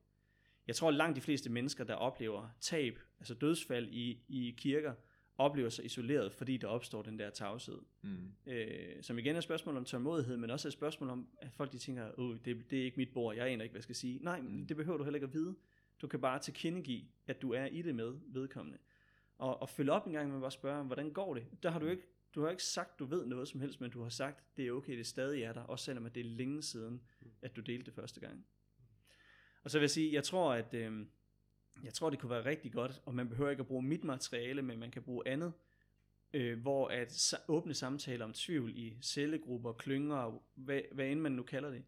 [0.66, 4.94] Jeg tror, at langt de fleste mennesker, der oplever tab, altså dødsfald i, i kirker,
[5.38, 7.78] oplever sig isoleret, fordi der opstår den der tavshed.
[8.02, 8.32] Mm.
[8.46, 11.72] Øh, som igen er et spørgsmål om tålmodighed, men også et spørgsmål om, at folk
[11.72, 13.94] de tænker, oh, det, det er ikke mit bord, jeg aner ikke, hvad jeg skal
[13.94, 14.18] sige.
[14.22, 14.66] Nej, mm.
[14.66, 15.56] det behøver du heller ikke at vide.
[16.02, 18.78] Du kan bare tilkendegive, at du er i det med vedkommende.
[19.38, 21.46] Og, og følge op en gang med at spørge, hvordan går det?
[21.62, 22.06] Der har du ikke
[22.36, 24.72] du har ikke sagt, du ved noget som helst, men du har sagt, det er
[24.72, 27.02] okay, det stadig er der, også selvom det er længe siden,
[27.42, 28.46] at du delte det første gang.
[29.62, 31.06] Og så vil jeg sige, jeg tror, at øh,
[31.84, 34.62] jeg tror, det kunne være rigtig godt, og man behøver ikke at bruge mit materiale,
[34.62, 35.52] men man kan bruge andet,
[36.32, 41.42] øh, hvor at åbne samtaler om tvivl i cellegrupper, klynger, hvad, hvad end man nu
[41.42, 41.84] kalder det,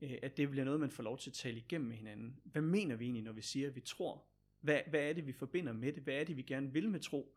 [0.00, 2.40] øh, at det bliver noget, man får lov til at tale igennem med hinanden.
[2.44, 4.24] Hvad mener vi egentlig, når vi siger, at vi tror?
[4.60, 6.02] Hvad, hvad er det, vi forbinder med det?
[6.02, 7.36] Hvad er det, vi gerne vil med tro?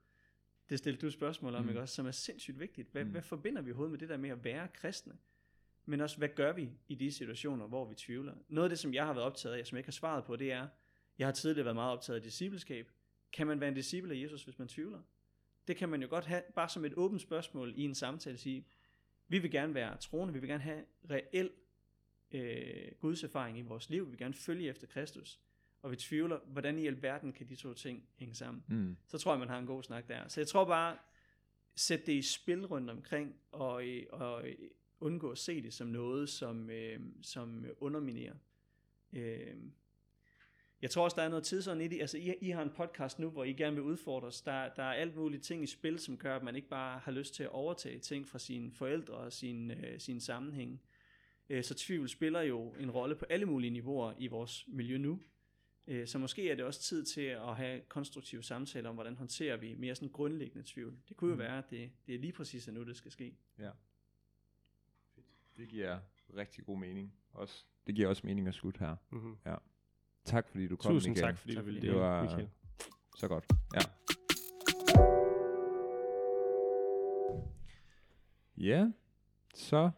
[0.70, 1.70] Det stillede du spørgsmål om, mm.
[1.70, 2.92] ikke også, som er sindssygt vigtigt.
[2.92, 3.12] Hvad, mm.
[3.12, 5.18] hvad forbinder vi overhovedet med det der med at være kristne?
[5.86, 8.34] Men også, hvad gør vi i de situationer, hvor vi tvivler?
[8.48, 10.36] Noget af det, som jeg har været optaget af, som jeg ikke har svaret på,
[10.36, 10.68] det er,
[11.18, 12.92] jeg har tidligere været meget optaget af discipleskab.
[13.34, 15.02] Kan man være en disciple af Jesus, hvis man tvivler?
[15.68, 18.66] Det kan man jo godt have, bare som et åbent spørgsmål i en samtale, sige,
[19.28, 21.52] vi vil gerne være troende, vi vil gerne have reel
[22.32, 25.40] øh, Guds erfaring i vores liv, vi vil gerne følge efter Kristus
[25.86, 28.98] og vi tvivler, hvordan i alverden kan de to ting hænge sammen, mm.
[29.08, 30.28] så tror jeg, man har en god snak der.
[30.28, 30.98] Så jeg tror bare,
[31.76, 34.46] sæt det i spil rundt omkring, og, og
[35.00, 38.34] undgå at se det som noget, som, øh, som underminerer.
[39.14, 39.56] Øh,
[40.82, 42.02] jeg tror også, der er noget tidsånd i det.
[42.02, 44.42] Altså, I, I har en podcast nu, hvor I gerne vil udfordre os.
[44.42, 47.12] Der, der er alt muligt ting i spil, som gør, at man ikke bare har
[47.12, 50.80] lyst til at overtage ting fra sine forældre og sine, øh, sine sammenhænge.
[51.50, 55.20] Øh, så tvivl spiller jo en rolle på alle mulige niveauer i vores miljø nu.
[55.88, 59.58] Øh, så måske er det også tid til at have konstruktive samtaler om, hvordan håndterer
[59.58, 60.98] vi mere sådan grundlæggende tvivl.
[61.10, 61.40] Det kunne jo Mm.
[61.40, 63.36] være, at det, det er lige præcis nu, det skal ske.
[65.58, 66.00] Det giver
[66.38, 67.14] rigtig god mening.
[67.34, 67.66] Også.
[67.88, 68.96] Det giver også mening at slutte her.
[69.12, 69.36] Mm-hmm.
[70.26, 71.34] Tak fordi du kom, Tusind Michael.
[71.34, 72.50] tak, fordi Tak du ville dele, Det var- Michael.
[73.18, 73.46] Så godt.
[73.76, 73.80] Ja.
[78.58, 78.92] Ja,
[79.56, 79.92] så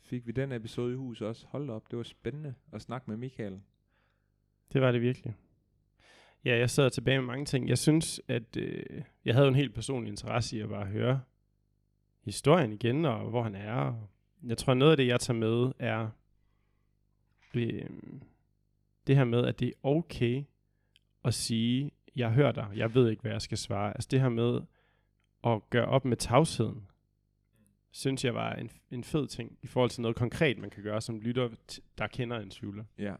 [0.00, 1.46] fik vi den episode i hus også.
[1.46, 3.60] Hold da op, det var spændende at snakke med Michael.
[4.72, 5.34] Det var det virkelig.
[6.44, 7.68] Ja, jeg sad tilbage med mange ting.
[7.68, 11.20] Jeg synes, at øh, jeg havde en helt personlig interesse i at bare høre
[12.24, 14.08] historien igen, og hvor han er.
[14.42, 16.08] Jeg tror, noget af det, jeg tager med, er
[17.54, 17.90] øh,
[19.06, 20.44] det her med, at det er okay
[21.24, 23.94] at sige, jeg hører dig, jeg ved ikke, hvad jeg skal svare.
[23.94, 24.60] Altså det her med
[25.44, 26.86] at gøre op med tavsheden,
[27.90, 31.00] synes jeg var en, en fed ting, i forhold til noget konkret, man kan gøre
[31.00, 31.48] som lytter,
[31.98, 32.84] der kender en tvivler.
[32.98, 33.14] Ja.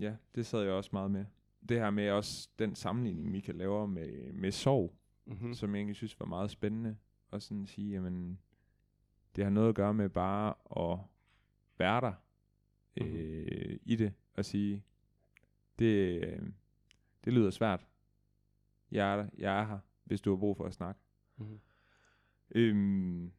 [0.00, 1.24] Ja, det sad jeg også meget med.
[1.68, 4.94] Det her med også den sammenligning, Michael laver med, med sorg,
[5.24, 5.46] Mm-hmm.
[5.46, 5.54] mm.
[5.54, 6.96] som jeg egentlig synes var meget spændende.
[7.30, 8.38] Og sådan at sige, jamen,
[9.36, 10.54] det har noget at gøre med bare
[10.92, 10.98] at
[11.78, 12.12] være der
[13.00, 13.16] Mhm.
[13.16, 14.84] øh, i det, og sige,
[15.78, 16.42] det, øh,
[17.24, 17.86] det lyder svært.
[18.90, 21.00] Jeg er der, jeg er her, hvis du har brug for at snakke.
[21.36, 21.60] Mm-hmm.
[22.50, 23.32] Øhm,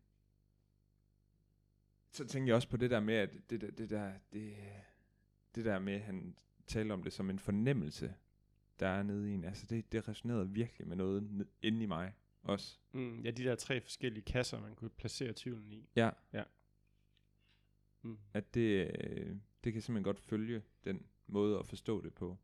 [2.11, 4.53] så tænker jeg også på det der med, at det, der- det, der, det,
[5.55, 6.35] det der med, han
[6.69, 8.13] taler om det som en fornemmelse,
[8.79, 9.43] der er nede i en.
[9.43, 12.13] Altså det, det resonerede virkelig med noget inde i mig
[12.43, 12.77] også.
[12.91, 15.89] Mm, ja, de der tre forskellige kasser, man kunne placere tvivlen i.
[15.95, 16.09] Ja.
[16.33, 16.43] Ja.
[18.01, 18.17] Mm.
[18.33, 22.37] At det, øh, det kan simpelthen godt følge den måde at forstå det på.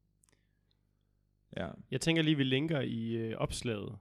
[1.57, 3.97] Ja, Jeg tænker lige, vi linker i øh, opslaget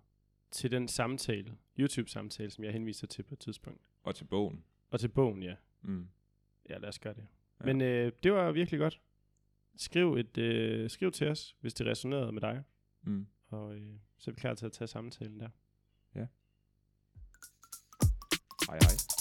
[0.50, 3.80] til den samtale, YouTube-samtale, som jeg henviser til på et tidspunkt.
[4.02, 4.64] og til bogen.
[4.90, 5.54] Og til bogen, ja.
[5.82, 6.08] Mm.
[6.68, 7.26] Ja, lad os gøre det.
[7.60, 7.64] Ja.
[7.66, 9.00] Men øh, det var virkelig godt
[9.76, 12.62] skriv, et, øh, skriv til os, hvis det resonerede med dig.
[13.02, 13.26] Mm.
[13.46, 15.48] Og øh, så er vi klar til at tage samtalen der.
[16.14, 16.26] Ja.
[18.68, 19.13] Hej hej.